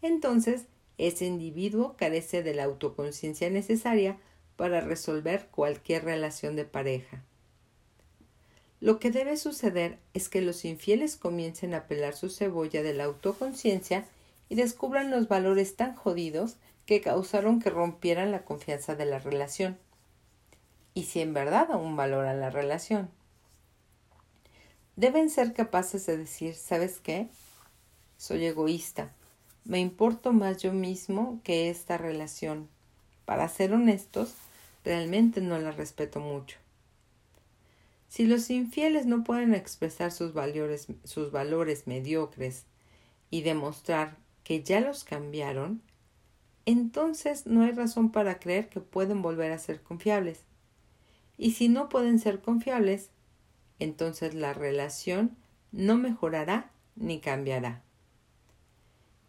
entonces 0.00 0.66
ese 0.98 1.26
individuo 1.26 1.96
carece 1.96 2.42
de 2.42 2.54
la 2.54 2.64
autoconciencia 2.64 3.50
necesaria 3.50 4.18
para 4.56 4.80
resolver 4.80 5.48
cualquier 5.50 6.04
relación 6.04 6.56
de 6.56 6.64
pareja. 6.64 7.22
Lo 8.82 8.98
que 8.98 9.12
debe 9.12 9.36
suceder 9.36 10.00
es 10.12 10.28
que 10.28 10.40
los 10.40 10.64
infieles 10.64 11.14
comiencen 11.14 11.72
a 11.72 11.86
pelar 11.86 12.16
su 12.16 12.28
cebolla 12.28 12.82
de 12.82 12.92
la 12.92 13.04
autoconciencia 13.04 14.04
y 14.48 14.56
descubran 14.56 15.08
los 15.08 15.28
valores 15.28 15.76
tan 15.76 15.94
jodidos 15.94 16.56
que 16.84 17.00
causaron 17.00 17.60
que 17.60 17.70
rompieran 17.70 18.32
la 18.32 18.44
confianza 18.44 18.96
de 18.96 19.04
la 19.06 19.20
relación. 19.20 19.78
Y 20.94 21.04
si 21.04 21.20
en 21.20 21.32
verdad 21.32 21.70
aún 21.70 21.94
valoran 21.94 22.40
la 22.40 22.50
relación. 22.50 23.08
Deben 24.96 25.30
ser 25.30 25.52
capaces 25.52 26.04
de 26.06 26.16
decir, 26.16 26.56
¿sabes 26.56 26.98
qué? 26.98 27.28
Soy 28.18 28.44
egoísta. 28.46 29.12
Me 29.64 29.78
importo 29.78 30.32
más 30.32 30.60
yo 30.60 30.72
mismo 30.72 31.40
que 31.44 31.70
esta 31.70 31.98
relación. 31.98 32.68
Para 33.26 33.48
ser 33.48 33.74
honestos, 33.74 34.34
realmente 34.84 35.40
no 35.40 35.56
la 35.60 35.70
respeto 35.70 36.18
mucho. 36.18 36.61
Si 38.12 38.26
los 38.26 38.50
infieles 38.50 39.06
no 39.06 39.24
pueden 39.24 39.54
expresar 39.54 40.12
sus 40.12 40.34
valores, 40.34 40.86
sus 41.02 41.32
valores 41.32 41.86
mediocres 41.86 42.66
y 43.30 43.40
demostrar 43.40 44.18
que 44.44 44.62
ya 44.62 44.82
los 44.82 45.02
cambiaron, 45.02 45.80
entonces 46.66 47.46
no 47.46 47.62
hay 47.62 47.70
razón 47.72 48.12
para 48.12 48.38
creer 48.38 48.68
que 48.68 48.80
pueden 48.80 49.22
volver 49.22 49.50
a 49.50 49.58
ser 49.58 49.80
confiables. 49.80 50.40
Y 51.38 51.52
si 51.52 51.70
no 51.70 51.88
pueden 51.88 52.18
ser 52.18 52.42
confiables, 52.42 53.08
entonces 53.78 54.34
la 54.34 54.52
relación 54.52 55.34
no 55.70 55.96
mejorará 55.96 56.70
ni 56.96 57.18
cambiará. 57.18 57.80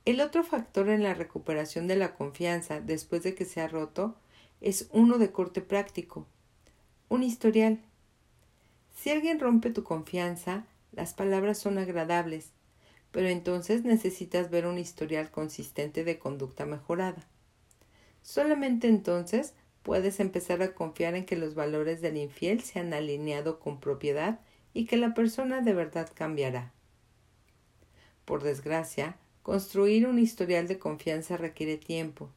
El 0.04 0.20
otro 0.20 0.44
factor 0.44 0.90
en 0.90 1.04
la 1.04 1.14
recuperación 1.14 1.88
de 1.88 1.96
la 1.96 2.16
confianza 2.16 2.82
después 2.82 3.24
de 3.24 3.34
que 3.34 3.46
se 3.46 3.62
ha 3.62 3.70
roto 3.70 4.18
es 4.60 4.90
uno 4.92 5.20
de 5.20 5.32
corte 5.32 5.62
práctico, 5.62 6.28
un 7.08 7.24
historial 7.24 7.80
si 8.94 9.10
alguien 9.10 9.40
rompe 9.40 9.70
tu 9.72 9.84
confianza, 9.84 10.66
las 10.92 11.14
palabras 11.14 11.58
son 11.58 11.78
agradables, 11.78 12.52
pero 13.12 13.28
entonces 13.28 13.84
necesitas 13.84 14.50
ver 14.50 14.66
un 14.66 14.78
historial 14.78 15.30
consistente 15.30 16.04
de 16.04 16.20
conducta 16.20 16.66
mejorada. 16.66 17.28
Solamente 18.22 18.88
entonces 18.88 19.54
puedes 19.82 20.20
empezar 20.20 20.62
a 20.62 20.74
confiar 20.74 21.16
en 21.16 21.26
que 21.26 21.36
los 21.36 21.56
valores 21.56 22.02
del 22.02 22.18
infiel 22.18 22.62
se 22.62 22.80
han 22.80 22.94
alineado 22.94 23.60
con 23.60 23.80
propiedad 23.80 24.40
y 24.74 24.86
que 24.86 24.98
la 24.98 25.14
persona 25.14 25.62
de 25.62 25.74
verdad 25.74 26.10
cambiará. 26.14 26.72
Por 28.26 28.42
desgracia, 28.42 29.18
construir 29.42 30.08
un 30.08 30.20
historial 30.20 30.68
de 30.68 30.80
confianza 30.80 31.36
requiere 31.36 31.78
tiempo, 31.78 32.30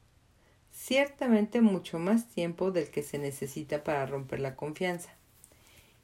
ciertamente 0.73 1.61
mucho 1.61 1.99
más 1.99 2.29
tiempo 2.29 2.73
del 2.73 2.91
que 2.91 3.03
se 3.03 3.19
necesita 3.19 3.85
para 3.85 4.05
romper 4.07 4.41
la 4.41 4.57
confianza 4.57 5.16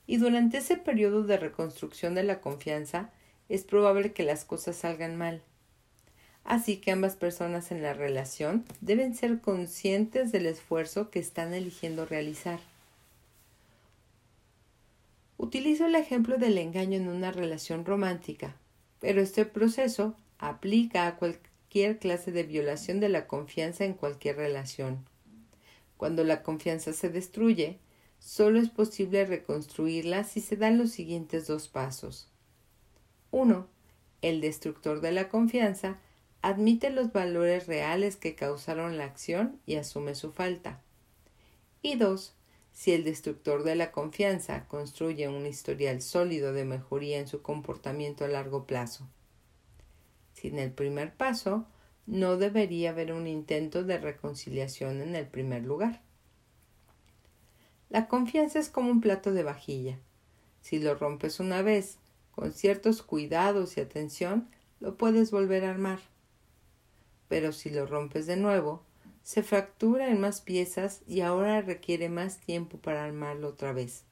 y 0.06 0.16
durante 0.16 0.58
ese 0.58 0.76
periodo 0.76 1.22
de 1.22 1.36
reconstrucción 1.36 2.14
de 2.14 2.24
la 2.24 2.40
confianza 2.40 3.10
es 3.48 3.64
probable 3.64 4.12
que 4.12 4.22
las 4.22 4.44
cosas 4.44 4.76
salgan 4.76 5.16
mal. 5.16 5.42
Así 6.44 6.78
que 6.78 6.90
ambas 6.90 7.16
personas 7.16 7.70
en 7.70 7.82
la 7.82 7.94
relación 7.94 8.64
deben 8.80 9.14
ser 9.14 9.40
conscientes 9.40 10.32
del 10.32 10.46
esfuerzo 10.46 11.10
que 11.10 11.20
están 11.20 11.54
eligiendo 11.54 12.04
realizar. 12.04 12.58
Utilizo 15.36 15.86
el 15.86 15.94
ejemplo 15.94 16.36
del 16.38 16.58
engaño 16.58 16.96
en 16.96 17.08
una 17.08 17.30
relación 17.30 17.84
romántica, 17.84 18.56
pero 19.00 19.20
este 19.20 19.44
proceso 19.44 20.16
aplica 20.38 21.06
a 21.06 21.16
cualquier 21.16 21.98
clase 21.98 22.32
de 22.32 22.42
violación 22.42 23.00
de 23.00 23.08
la 23.08 23.26
confianza 23.26 23.84
en 23.84 23.94
cualquier 23.94 24.36
relación. 24.36 25.04
Cuando 25.96 26.24
la 26.24 26.42
confianza 26.42 26.92
se 26.92 27.08
destruye, 27.08 27.78
Solo 28.24 28.60
es 28.60 28.70
posible 28.70 29.26
reconstruirla 29.26 30.22
si 30.22 30.40
se 30.40 30.56
dan 30.56 30.78
los 30.78 30.90
siguientes 30.90 31.48
dos 31.48 31.66
pasos. 31.66 32.28
1. 33.32 33.66
El 34.22 34.40
destructor 34.40 35.00
de 35.00 35.10
la 35.10 35.28
confianza 35.28 35.98
admite 36.40 36.90
los 36.90 37.12
valores 37.12 37.66
reales 37.66 38.14
que 38.14 38.36
causaron 38.36 38.96
la 38.96 39.04
acción 39.04 39.60
y 39.66 39.74
asume 39.74 40.14
su 40.14 40.30
falta. 40.30 40.80
Y 41.82 41.96
2. 41.96 42.32
Si 42.72 42.92
el 42.92 43.02
destructor 43.02 43.64
de 43.64 43.74
la 43.74 43.90
confianza 43.90 44.66
construye 44.68 45.28
un 45.28 45.44
historial 45.44 46.00
sólido 46.00 46.52
de 46.52 46.64
mejoría 46.64 47.18
en 47.18 47.26
su 47.26 47.42
comportamiento 47.42 48.24
a 48.24 48.28
largo 48.28 48.68
plazo. 48.68 49.08
Sin 50.32 50.60
el 50.60 50.70
primer 50.70 51.12
paso, 51.16 51.66
no 52.06 52.36
debería 52.36 52.90
haber 52.90 53.12
un 53.12 53.26
intento 53.26 53.82
de 53.82 53.98
reconciliación 53.98 55.02
en 55.02 55.16
el 55.16 55.26
primer 55.26 55.64
lugar. 55.64 56.02
La 57.92 58.08
confianza 58.08 58.58
es 58.58 58.70
como 58.70 58.90
un 58.90 59.02
plato 59.02 59.34
de 59.34 59.42
vajilla. 59.42 59.98
Si 60.62 60.78
lo 60.78 60.94
rompes 60.94 61.40
una 61.40 61.60
vez, 61.60 61.98
con 62.30 62.54
ciertos 62.54 63.02
cuidados 63.02 63.76
y 63.76 63.82
atención, 63.82 64.48
lo 64.80 64.96
puedes 64.96 65.30
volver 65.30 65.66
a 65.66 65.72
armar. 65.72 65.98
Pero 67.28 67.52
si 67.52 67.68
lo 67.68 67.84
rompes 67.84 68.24
de 68.24 68.38
nuevo, 68.38 68.82
se 69.22 69.42
fractura 69.42 70.08
en 70.08 70.22
más 70.22 70.40
piezas 70.40 71.02
y 71.06 71.20
ahora 71.20 71.60
requiere 71.60 72.08
más 72.08 72.38
tiempo 72.38 72.78
para 72.78 73.04
armarlo 73.04 73.48
otra 73.48 73.74
vez. 73.74 74.04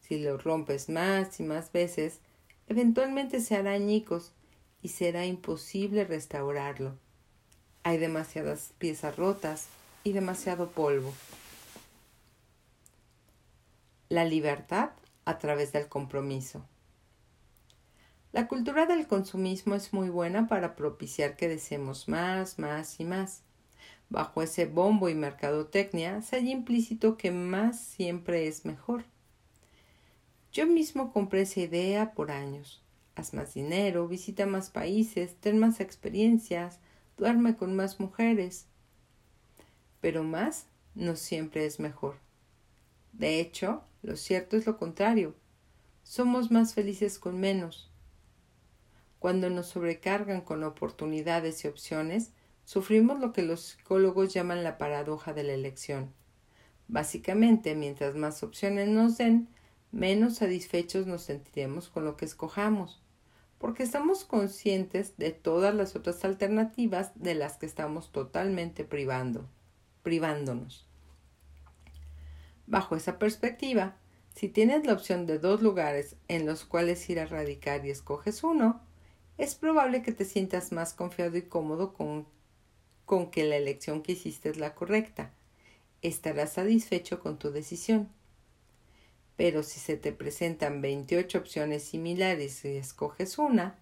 Si 0.00 0.18
lo 0.18 0.38
rompes 0.38 0.88
más 0.88 1.38
y 1.38 1.42
más 1.42 1.72
veces, 1.72 2.20
eventualmente 2.66 3.40
se 3.40 3.56
hará 3.56 3.72
añicos 3.72 4.32
y 4.80 4.88
será 4.88 5.26
imposible 5.26 6.04
restaurarlo. 6.04 6.96
Hay 7.82 7.98
demasiadas 7.98 8.72
piezas 8.78 9.16
rotas 9.16 9.66
y 10.02 10.12
demasiado 10.12 10.70
polvo. 10.70 11.12
La 14.08 14.24
libertad 14.24 14.90
a 15.24 15.38
través 15.38 15.72
del 15.72 15.88
compromiso. 15.88 16.64
La 18.30 18.46
cultura 18.46 18.86
del 18.86 19.08
consumismo 19.08 19.74
es 19.74 19.92
muy 19.92 20.10
buena 20.10 20.46
para 20.46 20.76
propiciar 20.76 21.34
que 21.34 21.48
deseemos 21.48 22.06
más, 22.06 22.60
más 22.60 23.00
y 23.00 23.04
más. 23.04 23.42
Bajo 24.08 24.42
ese 24.42 24.66
bombo 24.66 25.08
y 25.08 25.16
mercadotecnia 25.16 26.22
se 26.22 26.36
halla 26.36 26.52
implícito 26.52 27.16
que 27.16 27.32
más 27.32 27.80
siempre 27.80 28.46
es 28.46 28.64
mejor. 28.64 29.06
Yo 30.52 30.68
mismo 30.68 31.12
compré 31.12 31.40
esa 31.40 31.58
idea 31.58 32.14
por 32.14 32.30
años. 32.30 32.84
Haz 33.16 33.34
más 33.34 33.54
dinero, 33.54 34.06
visita 34.06 34.46
más 34.46 34.70
países, 34.70 35.34
ten 35.40 35.58
más 35.58 35.80
experiencias, 35.80 36.78
duerme 37.16 37.56
con 37.56 37.74
más 37.74 37.98
mujeres. 37.98 38.66
Pero 40.00 40.22
más 40.22 40.66
no 40.94 41.16
siempre 41.16 41.66
es 41.66 41.80
mejor. 41.80 42.24
De 43.12 43.40
hecho, 43.40 43.82
lo 44.02 44.16
cierto 44.16 44.56
es 44.56 44.66
lo 44.66 44.76
contrario. 44.76 45.34
Somos 46.02 46.50
más 46.50 46.74
felices 46.74 47.18
con 47.18 47.40
menos. 47.40 47.90
Cuando 49.18 49.50
nos 49.50 49.66
sobrecargan 49.66 50.40
con 50.40 50.62
oportunidades 50.62 51.64
y 51.64 51.68
opciones, 51.68 52.32
sufrimos 52.64 53.18
lo 53.18 53.32
que 53.32 53.42
los 53.42 53.60
psicólogos 53.60 54.32
llaman 54.32 54.62
la 54.62 54.78
paradoja 54.78 55.32
de 55.32 55.42
la 55.42 55.54
elección. 55.54 56.12
Básicamente, 56.88 57.74
mientras 57.74 58.14
más 58.14 58.42
opciones 58.42 58.88
nos 58.88 59.16
den, 59.16 59.48
menos 59.90 60.36
satisfechos 60.36 61.06
nos 61.06 61.22
sentiremos 61.22 61.88
con 61.88 62.04
lo 62.04 62.16
que 62.16 62.24
escojamos, 62.24 63.02
porque 63.58 63.82
estamos 63.82 64.24
conscientes 64.24 65.16
de 65.16 65.32
todas 65.32 65.74
las 65.74 65.96
otras 65.96 66.24
alternativas 66.24 67.12
de 67.16 67.34
las 67.34 67.56
que 67.56 67.66
estamos 67.66 68.12
totalmente 68.12 68.84
privando, 68.84 69.48
privándonos. 70.02 70.86
Bajo 72.66 72.96
esa 72.96 73.18
perspectiva, 73.18 73.96
si 74.34 74.48
tienes 74.48 74.84
la 74.84 74.92
opción 74.92 75.24
de 75.24 75.38
dos 75.38 75.62
lugares 75.62 76.16
en 76.28 76.46
los 76.46 76.64
cuales 76.64 77.08
ir 77.08 77.20
a 77.20 77.26
radicar 77.26 77.86
y 77.86 77.90
escoges 77.90 78.42
uno, 78.44 78.82
es 79.38 79.54
probable 79.54 80.02
que 80.02 80.12
te 80.12 80.24
sientas 80.24 80.72
más 80.72 80.92
confiado 80.92 81.36
y 81.36 81.42
cómodo 81.42 81.92
con, 81.92 82.26
con 83.04 83.30
que 83.30 83.44
la 83.44 83.56
elección 83.56 84.02
que 84.02 84.12
hiciste 84.12 84.50
es 84.50 84.56
la 84.56 84.74
correcta. 84.74 85.32
Estarás 86.02 86.54
satisfecho 86.54 87.20
con 87.20 87.38
tu 87.38 87.50
decisión. 87.50 88.08
Pero 89.36 89.62
si 89.62 89.78
se 89.78 89.96
te 89.96 90.12
presentan 90.12 90.80
28 90.80 91.38
opciones 91.38 91.84
similares 91.84 92.64
y 92.64 92.76
escoges 92.76 93.38
una, 93.38 93.78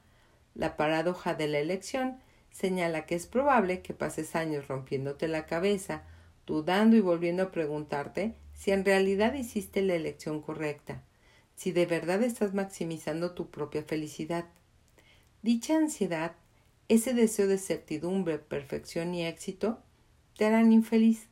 la 0.55 0.77
paradoja 0.77 1.35
de 1.35 1.49
la 1.49 1.59
elección 1.59 2.19
señala 2.51 3.07
que 3.07 3.17
es 3.17 3.27
probable 3.27 3.83
que 3.83 3.95
pases 3.95 4.37
años 4.37 4.69
rompiéndote 4.69 5.27
la 5.27 5.47
cabeza, 5.47 6.05
dudando 6.47 6.97
y 6.97 7.01
volviendo 7.01 7.45
a 7.45 7.51
preguntarte 7.51 8.35
si 8.55 8.71
en 8.71 8.85
realidad 8.85 9.35
hiciste 9.35 9.83
la 9.83 9.95
elección 9.95 10.41
correcta, 10.41 11.03
si 11.55 11.73
de 11.73 11.87
verdad 11.87 12.23
estás 12.23 12.55
maximizando 12.55 13.33
tu 13.33 13.51
propia 13.51 13.83
felicidad. 13.83 14.47
Dicha 15.43 15.77
ansiedad, 15.77 16.35
ese 16.89 17.15
deseo 17.15 17.47
de 17.47 17.59
certidumbre, 17.59 18.39
perfección 18.39 19.15
y 19.15 19.27
éxito, 19.27 19.79
te 20.37 20.47
harán 20.47 20.73
infeliz. 20.73 21.29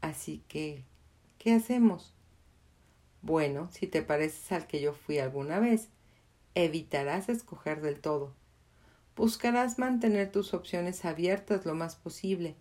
Así 0.00 0.42
que, 0.48 0.84
¿qué 1.38 1.52
hacemos? 1.52 2.14
Bueno, 3.20 3.68
si 3.72 3.86
te 3.86 4.02
pareces 4.02 4.52
al 4.52 4.66
que 4.66 4.80
yo 4.80 4.94
fui 4.94 5.18
alguna 5.18 5.58
vez, 5.58 5.88
evitarás 6.54 7.28
escoger 7.28 7.80
del 7.80 8.00
todo. 8.00 8.34
Buscarás 9.16 9.78
mantener 9.78 10.30
tus 10.30 10.54
opciones 10.54 11.04
abiertas 11.04 11.66
lo 11.66 11.74
más 11.74 11.96
posible. 11.96 12.54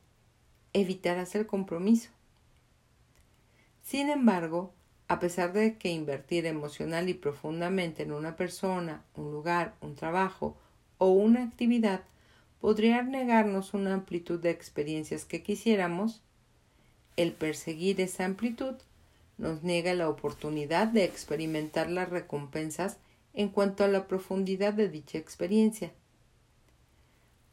Evitarás 0.74 1.36
el 1.36 1.46
compromiso. 1.46 2.10
Sin 3.88 4.10
embargo, 4.10 4.74
a 5.08 5.18
pesar 5.18 5.54
de 5.54 5.78
que 5.78 5.88
invertir 5.88 6.46
emocional 6.46 7.08
y 7.08 7.14
profundamente 7.14 8.04
en 8.04 8.12
una 8.12 8.36
persona, 8.36 9.06
un 9.16 9.32
lugar, 9.32 9.76
un 9.80 9.96
trabajo 9.96 10.58
o 10.98 11.08
una 11.08 11.44
actividad 11.44 12.02
podría 12.60 13.02
negarnos 13.02 13.74
una 13.74 13.94
amplitud 13.94 14.42
de 14.42 14.50
experiencias 14.50 15.24
que 15.24 15.42
quisiéramos, 15.42 16.22
el 17.16 17.32
perseguir 17.32 18.02
esa 18.02 18.26
amplitud 18.26 18.76
nos 19.38 19.64
niega 19.64 19.94
la 19.94 20.10
oportunidad 20.10 20.88
de 20.88 21.06
experimentar 21.06 21.90
las 21.90 22.10
recompensas 22.10 22.98
en 23.34 23.48
cuanto 23.48 23.86
a 23.86 23.88
la 23.88 24.06
profundidad 24.06 24.74
de 24.74 24.90
dicha 24.90 25.18
experiencia. 25.18 25.94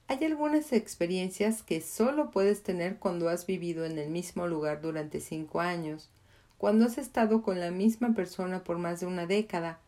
Hay 0.08 0.24
algunas 0.24 0.72
experiencias 0.72 1.62
que 1.62 1.80
solo 1.80 2.32
puedes 2.32 2.64
tener 2.64 2.98
cuando 2.98 3.28
has 3.28 3.46
vivido 3.46 3.84
en 3.84 3.98
el 3.98 4.10
mismo 4.10 4.48
lugar 4.48 4.80
durante 4.80 5.20
cinco 5.20 5.60
años, 5.60 6.10
cuando 6.58 6.86
has 6.86 6.98
estado 6.98 7.42
con 7.42 7.60
la 7.60 7.70
misma 7.70 8.14
persona 8.14 8.64
por 8.64 8.78
más 8.78 9.00
de 9.00 9.06
una 9.06 9.26
década, 9.26 9.80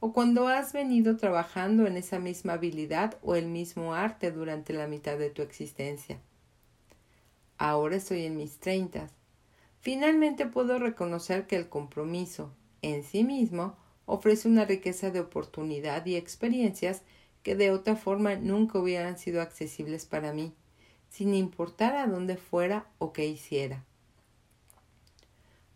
o 0.00 0.12
cuando 0.12 0.48
has 0.48 0.72
venido 0.72 1.16
trabajando 1.16 1.86
en 1.86 1.96
esa 1.96 2.18
misma 2.18 2.54
habilidad 2.54 3.18
o 3.22 3.34
el 3.34 3.46
mismo 3.46 3.94
arte 3.94 4.32
durante 4.32 4.72
la 4.72 4.86
mitad 4.86 5.18
de 5.18 5.30
tu 5.30 5.42
existencia. 5.42 6.18
Ahora 7.58 7.96
estoy 7.96 8.24
en 8.24 8.38
mis 8.38 8.58
treintas. 8.58 9.12
Finalmente 9.80 10.46
puedo 10.46 10.78
reconocer 10.78 11.46
que 11.46 11.56
el 11.56 11.68
compromiso, 11.68 12.50
en 12.80 13.04
sí 13.04 13.24
mismo, 13.24 13.76
ofrece 14.06 14.48
una 14.48 14.64
riqueza 14.64 15.10
de 15.10 15.20
oportunidad 15.20 16.04
y 16.06 16.16
experiencias 16.16 17.02
que 17.42 17.54
de 17.54 17.70
otra 17.70 17.96
forma 17.96 18.34
nunca 18.36 18.78
hubieran 18.78 19.18
sido 19.18 19.42
accesibles 19.42 20.06
para 20.06 20.32
mí, 20.32 20.54
sin 21.10 21.34
importar 21.34 21.96
a 21.96 22.06
dónde 22.06 22.36
fuera 22.36 22.86
o 22.98 23.12
qué 23.12 23.26
hiciera. 23.26 23.84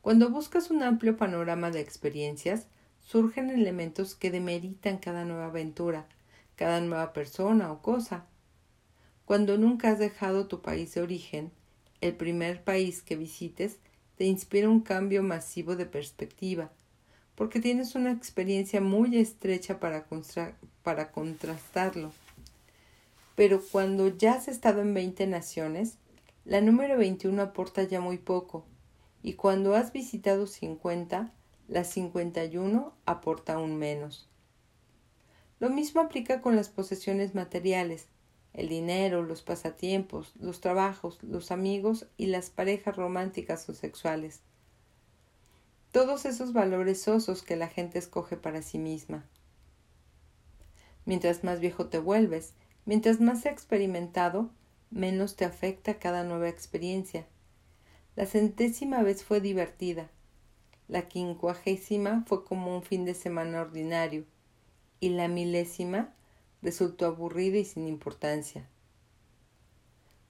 Cuando 0.05 0.29
buscas 0.29 0.71
un 0.71 0.83
amplio 0.83 1.17
panorama 1.17 1.71
de 1.71 1.81
experiencias, 1.81 2.67
surgen 3.01 3.49
elementos 3.49 4.15
que 4.15 4.31
demeritan 4.31 4.99
cada 4.99 5.25
nueva 5.25 5.47
aventura, 5.47 6.05
cada 6.57 6.83
nueva 6.83 7.15
persona 7.15 7.73
o 7.73 7.81
cosa. 7.81 8.27
Cuando 9.25 9.57
nunca 9.57 9.89
has 9.89 9.99
dejado 9.99 10.47
tu 10.47 10.61
país 10.61 10.93
de 10.93 11.01
origen, 11.01 11.53
el 12.03 12.15
primer 12.15 12.63
país 12.65 13.01
que 13.01 13.17
visites 13.17 13.79
te 14.19 14.27
inspira 14.27 14.69
un 14.69 14.81
cambio 14.81 15.23
masivo 15.23 15.75
de 15.75 15.87
perspectiva, 15.87 16.71
porque 17.35 17.59
tienes 17.59 17.95
una 17.95 18.13
experiencia 18.13 18.83
muy 18.83 19.17
estrecha 19.17 19.81
para, 19.81 20.07
para 20.83 21.13
contrastarlo. 21.13 22.13
Pero 23.37 23.63
cuando 23.73 24.09
ya 24.09 24.35
has 24.35 24.49
estado 24.49 24.83
en 24.83 24.93
veinte 24.93 25.27
naciones, 25.27 25.97
la 26.45 26.61
número 26.61 26.99
21 26.99 27.41
aporta 27.41 27.85
ya 27.85 28.03
muy 28.03 28.19
poco, 28.19 28.67
y 29.25 29.33
cuando 29.33 29.75
has 29.75 29.91
visitado 29.91 30.47
50, 30.47 31.33
la 31.67 31.85
51 31.85 32.95
aporta 33.07 33.55
aún 33.55 33.79
menos. 33.79 34.29
Lo 35.61 35.71
mismo 35.71 36.03
aplica 36.03 36.43
con 36.43 36.57
las 36.57 36.69
posesiones 36.69 37.35
materiales, 37.35 38.09
el 38.53 38.69
dinero, 38.69 39.23
los 39.23 39.41
pasatiempos, 39.41 40.35
los 40.39 40.61
trabajos, 40.61 41.23
los 41.23 41.51
amigos 41.53 42.07
y 42.19 42.27
las 42.27 42.51
parejas 42.51 42.97
románticas 42.97 43.67
o 43.71 43.73
sexuales. 43.73 44.41
Todos 45.91 46.27
esos 46.27 46.53
valores 46.53 47.09
osos 47.09 47.43
que 47.43 47.57
la 47.57 47.69
gente 47.69 47.99
escoge 47.99 48.37
para 48.37 48.61
sí 48.61 48.77
misma. 48.77 49.25
Mientras 51.07 51.45
más 51.45 51.61
viejo 51.61 51.87
te 51.87 51.99
vuelves, 51.99 52.53
mientras 52.85 53.23
más 53.23 53.47
experimentado, 53.47 54.51
menos 54.91 55.35
te 55.35 55.47
afecta 55.47 55.99
cada 55.99 56.25
nueva 56.25 56.51
experiencia, 56.51 57.27
la 58.17 58.27
centésima 58.27 59.03
vez 59.03 59.25
fue 59.25 59.41
divertida. 59.41 60.09
La 60.87 61.09
quincuagésima 61.09 62.25
fue 62.29 62.45
como 62.45 62.75
un 62.77 62.83
fin 62.83 63.05
de 63.05 63.15
semana 63.15 63.61
ordinario. 63.61 64.25
Y 65.01 65.09
la 65.11 65.27
milésima 65.27 66.15
resultó 66.63 67.07
aburrida 67.07 67.59
y 67.59 67.65
sin 67.65 67.89
importancia. 67.89 68.69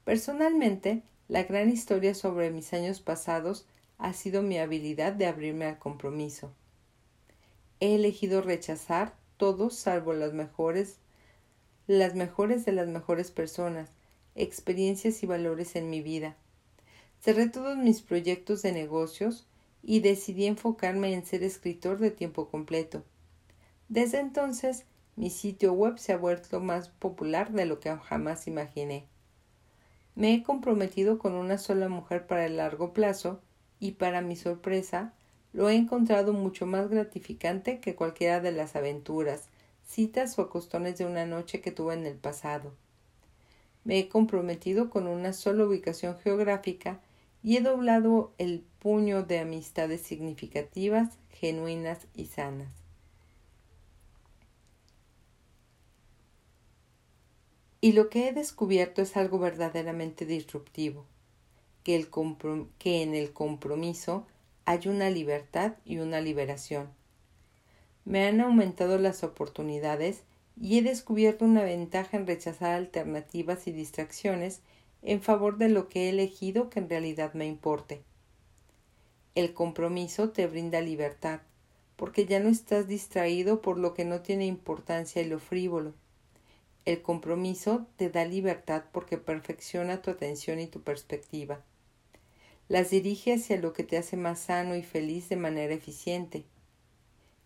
Personalmente, 0.05 1.03
la 1.29 1.45
gran 1.45 1.69
historia 1.69 2.15
sobre 2.15 2.51
mis 2.51 2.73
años 2.73 3.01
pasados 3.01 3.67
ha 3.99 4.15
sido 4.15 4.43
mi 4.43 4.59
habilidad 4.59 5.13
de 5.13 5.27
abrirme 5.27 5.67
al 5.67 5.79
compromiso. 5.79 6.53
He 7.81 7.95
elegido 7.95 8.41
rechazar 8.41 9.15
todos 9.37 9.75
salvo 9.77 10.15
las 10.15 10.33
mejores, 10.33 10.97
las 11.87 12.15
mejores 12.15 12.65
de 12.65 12.73
las 12.73 12.89
mejores 12.89 13.31
personas, 13.31 13.91
experiencias 14.35 15.23
y 15.23 15.27
valores 15.27 15.77
en 15.77 15.91
mi 15.91 16.01
vida 16.01 16.37
Cerré 17.25 17.49
todos 17.49 17.79
mis 17.79 18.03
proyectos 18.03 18.61
de 18.61 18.73
negocios 18.73 19.47
y 19.83 20.01
decidí 20.01 20.45
enfocarme 20.45 21.15
en 21.15 21.25
ser 21.25 21.43
escritor 21.43 21.97
de 21.97 22.11
tiempo 22.11 22.51
completo. 22.51 23.03
Desde 23.89 24.21
entonces, 24.21 24.85
mi 25.17 25.31
sitio 25.31 25.73
web 25.73 25.97
se 25.97 26.13
ha 26.13 26.19
vuelto 26.19 26.61
más 26.61 26.91
popular 26.91 27.51
de 27.51 27.65
lo 27.65 27.81
que 27.81 27.97
jamás 27.97 28.47
imaginé. 28.47 29.07
Me 30.15 30.35
he 30.35 30.43
comprometido 30.43 31.19
con 31.19 31.33
una 31.33 31.57
sola 31.57 31.89
mujer 31.89 32.27
para 32.27 32.45
el 32.45 32.59
largo 32.59 32.93
plazo 32.93 33.41
y 33.81 33.93
para 33.93 34.21
mi 34.21 34.37
sorpresa 34.37 35.15
lo 35.55 35.71
he 35.71 35.77
encontrado 35.77 36.35
mucho 36.35 36.67
más 36.67 36.91
gratificante 36.91 37.81
que 37.81 37.95
cualquiera 37.95 38.43
de 38.43 38.53
las 38.53 38.77
aventuras, 38.77 39.49
citas 39.83 40.39
o 40.39 40.43
acostones 40.43 40.99
de 40.99 41.07
una 41.07 41.25
noche 41.25 41.63
que 41.63 41.73
tuve 41.73 41.95
en 41.95 42.05
el 42.05 42.17
pasado. 42.17 42.75
Me 43.83 43.99
he 43.99 44.11
comprometido 44.11 44.91
con 44.91 45.07
una 45.07 45.33
sola 45.33 45.65
ubicación 45.65 46.19
geográfica 46.19 47.01
y 47.45 47.59
he 47.59 47.61
doblado 47.61 48.33
el 48.39 48.65
puño 48.79 49.23
de 49.23 49.39
amistades 49.39 50.01
significativas, 50.01 51.19
genuinas 51.29 52.07
y 52.15 52.25
sanas. 52.25 52.73
Y 57.83 57.93
lo 57.93 58.09
que 58.09 58.29
he 58.29 58.33
descubierto 58.33 59.03
es 59.03 59.19
algo 59.19 59.39
verdaderamente 59.39 60.25
disruptivo, 60.25 61.05
que, 61.83 62.09
que 62.79 63.03
en 63.03 63.15
el 63.15 63.35
compromiso 63.35 64.27
hay 64.65 64.89
una 64.89 65.11
libertad 65.11 65.75
y 65.85 65.99
una 65.99 66.23
liberación. 66.23 66.89
Me 68.07 68.27
han 68.27 68.41
aumentado 68.41 68.97
las 68.97 69.23
oportunidades 69.23 70.23
y 70.59 70.79
he 70.79 70.83
descubierto 70.83 71.45
una 71.45 71.63
ventaja 71.63 72.17
en 72.17 72.27
rechazar 72.27 72.71
alternativas 72.71 73.67
y 73.67 73.73
distracciones 73.73 74.63
en 75.05 75.21
favor 75.21 75.59
de 75.59 75.69
lo 75.69 75.89
que 75.89 76.07
he 76.07 76.09
elegido 76.09 76.71
que 76.71 76.81
en 76.81 76.89
realidad 76.89 77.35
me 77.35 77.47
importe. 77.47 78.03
El 79.35 79.53
compromiso 79.53 80.31
te 80.31 80.47
brinda 80.47 80.81
libertad, 80.81 81.41
porque 81.97 82.25
ya 82.25 82.41
no 82.41 82.49
estás 82.49 82.89
distraído 82.89 83.61
por 83.61 83.79
lo 83.79 83.93
que 83.93 84.07
no 84.07 84.23
tiene 84.23 84.47
importancia 84.47 85.21
y 85.21 85.27
lo 85.27 85.39
frívolo. 85.39 85.93
El 86.87 87.03
compromiso 87.03 87.87
te 87.97 88.09
da 88.09 88.25
libertad 88.25 88.85
porque 88.93 89.19
perfecciona 89.19 90.01
tu 90.01 90.11
atención 90.11 90.59
y 90.59 90.67
tu 90.67 90.81
perspectiva. 90.81 91.63
Las 92.69 92.89
dirige 92.89 93.35
hacia 93.35 93.59
lo 93.59 93.75
que 93.75 93.85
te 93.85 93.99
hace 93.99 94.17
más 94.17 94.41
sano 94.41 94.75
y 94.75 94.83
feliz 94.83 95.29
de 95.29 95.37
manera 95.37 95.75
eficiente. 95.75 96.47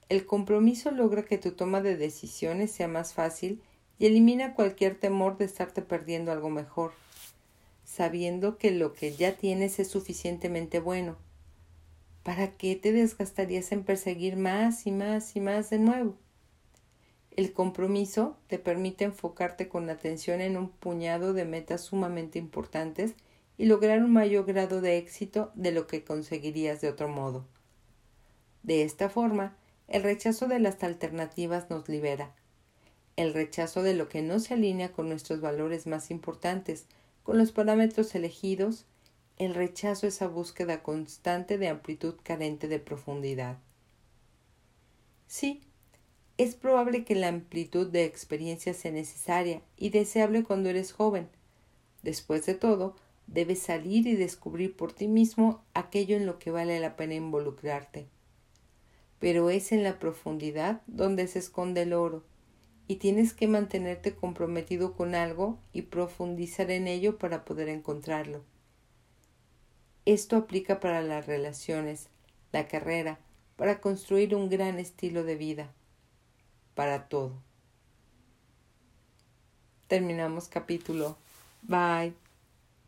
El 0.09 0.27
compromiso 0.27 0.93
logra 0.93 1.25
que 1.25 1.39
tu 1.39 1.53
toma 1.53 1.81
de 1.81 1.97
decisiones 1.97 2.71
sea 2.71 2.87
más 2.87 3.15
fácil 3.15 3.63
y 3.99 4.07
elimina 4.07 4.55
cualquier 4.55 4.95
temor 4.95 5.37
de 5.39 5.47
estarte 5.47 5.83
perdiendo 5.83 6.31
algo 6.31 6.51
mejor 6.51 6.93
sabiendo 7.89 8.59
que 8.59 8.71
lo 8.71 8.93
que 8.93 9.17
ya 9.17 9.37
tienes 9.37 9.79
es 9.79 9.89
suficientemente 9.89 10.79
bueno. 10.79 11.17
¿Para 12.23 12.53
qué 12.53 12.77
te 12.77 12.93
desgastarías 12.93 13.73
en 13.73 13.83
perseguir 13.83 14.37
más 14.37 14.87
y 14.87 14.93
más 14.93 15.35
y 15.37 15.41
más 15.41 15.71
de 15.71 15.79
nuevo? 15.79 16.15
El 17.31 17.55
compromiso 17.55 18.37
te 18.47 18.59
permite 18.59 19.07
enfocarte 19.07 19.69
con 19.69 19.89
atención 19.89 20.43
en 20.43 20.59
un 20.59 20.69
puñado 20.69 21.33
de 21.33 21.47
metas 21.47 21.81
sumamente 21.81 22.39
importantes 22.39 23.15
y 23.57 23.65
lograr 23.65 24.05
un 24.05 24.13
mayor 24.13 24.45
grado 24.45 24.83
de 24.83 24.99
éxito 24.99 25.51
de 25.55 25.73
lo 25.73 25.87
que 25.87 26.05
conseguirías 26.05 26.83
de 26.83 26.91
otro 26.91 27.09
modo. 27.09 27.47
De 28.63 28.83
esta 28.83 29.09
forma, 29.09 29.57
el 29.87 30.03
rechazo 30.03 30.47
de 30.47 30.61
las 30.61 30.83
alternativas 30.83 31.71
nos 31.71 31.89
libera. 31.89 32.35
El 33.17 33.33
rechazo 33.33 33.83
de 33.83 33.95
lo 33.95 34.11
que 34.11 34.21
no 34.21 34.41
se 34.41 34.53
alinea 34.53 34.93
con 34.93 35.09
nuestros 35.09 35.41
valores 35.41 35.87
más 35.87 36.11
importantes 36.11 36.87
con 37.29 37.37
los 37.37 37.53
parámetros 37.53 38.15
elegidos, 38.15 38.87
el 39.37 39.55
rechazo 39.55 40.07
esa 40.07 40.29
búsqueda 40.29 40.83
constante 40.83 41.59
de 41.59 41.69
amplitud 41.69 42.15
carente 42.23 42.69
de 42.69 42.79
profundidad. 42.79 43.59
Sí, 45.27 45.61
es 46.39 46.55
probable 46.55 47.05
que 47.05 47.15
la 47.15 47.29
amplitud 47.29 47.87
de 47.89 48.05
experiencia 48.05 48.73
sea 48.73 48.93
necesaria 48.93 49.61
y 49.77 49.91
deseable 49.91 50.43
cuando 50.43 50.71
eres 50.71 50.93
joven. 50.93 51.29
Después 52.03 52.47
de 52.47 52.55
todo, 52.55 52.97
debes 53.27 53.59
salir 53.59 54.07
y 54.07 54.17
descubrir 54.17 54.75
por 54.75 54.95
ti 54.95 55.07
mismo 55.07 55.63
aquello 55.75 56.17
en 56.17 56.25
lo 56.25 56.39
que 56.39 56.51
vale 56.51 56.81
la 56.81 56.97
pena 56.97 57.13
involucrarte. 57.13 58.07
Pero 59.19 59.51
es 59.51 59.71
en 59.73 59.83
la 59.83 59.99
profundidad 59.99 60.81
donde 60.87 61.27
se 61.27 61.41
esconde 61.41 61.83
el 61.83 61.93
oro, 61.93 62.25
y 62.89 62.97
tienes 62.97 63.35
que 63.35 63.47
mantenerte 63.47 64.17
comprometido 64.17 64.95
con 64.95 65.15
algo 65.15 65.59
y 65.73 65.83
profundizar 65.83 66.71
en 66.71 66.89
ello 66.89 67.19
para 67.19 67.45
poder 67.45 67.69
encontrarlo. 67.69 68.43
Esto 70.07 70.37
aplica 70.37 70.81
para 70.81 71.03
las 71.03 71.27
relaciones, 71.27 72.09
la 72.51 72.67
carrera, 72.67 73.19
para 73.57 73.83
construir 73.83 74.35
un 74.35 74.49
gran 74.49 74.79
estilo 74.79 75.23
de 75.23 75.37
vida, 75.37 75.71
para 76.75 77.09
todo. 77.09 77.35
Terminamos 79.87 80.49
capítulo. 80.49 81.19
Bye. 81.63 82.28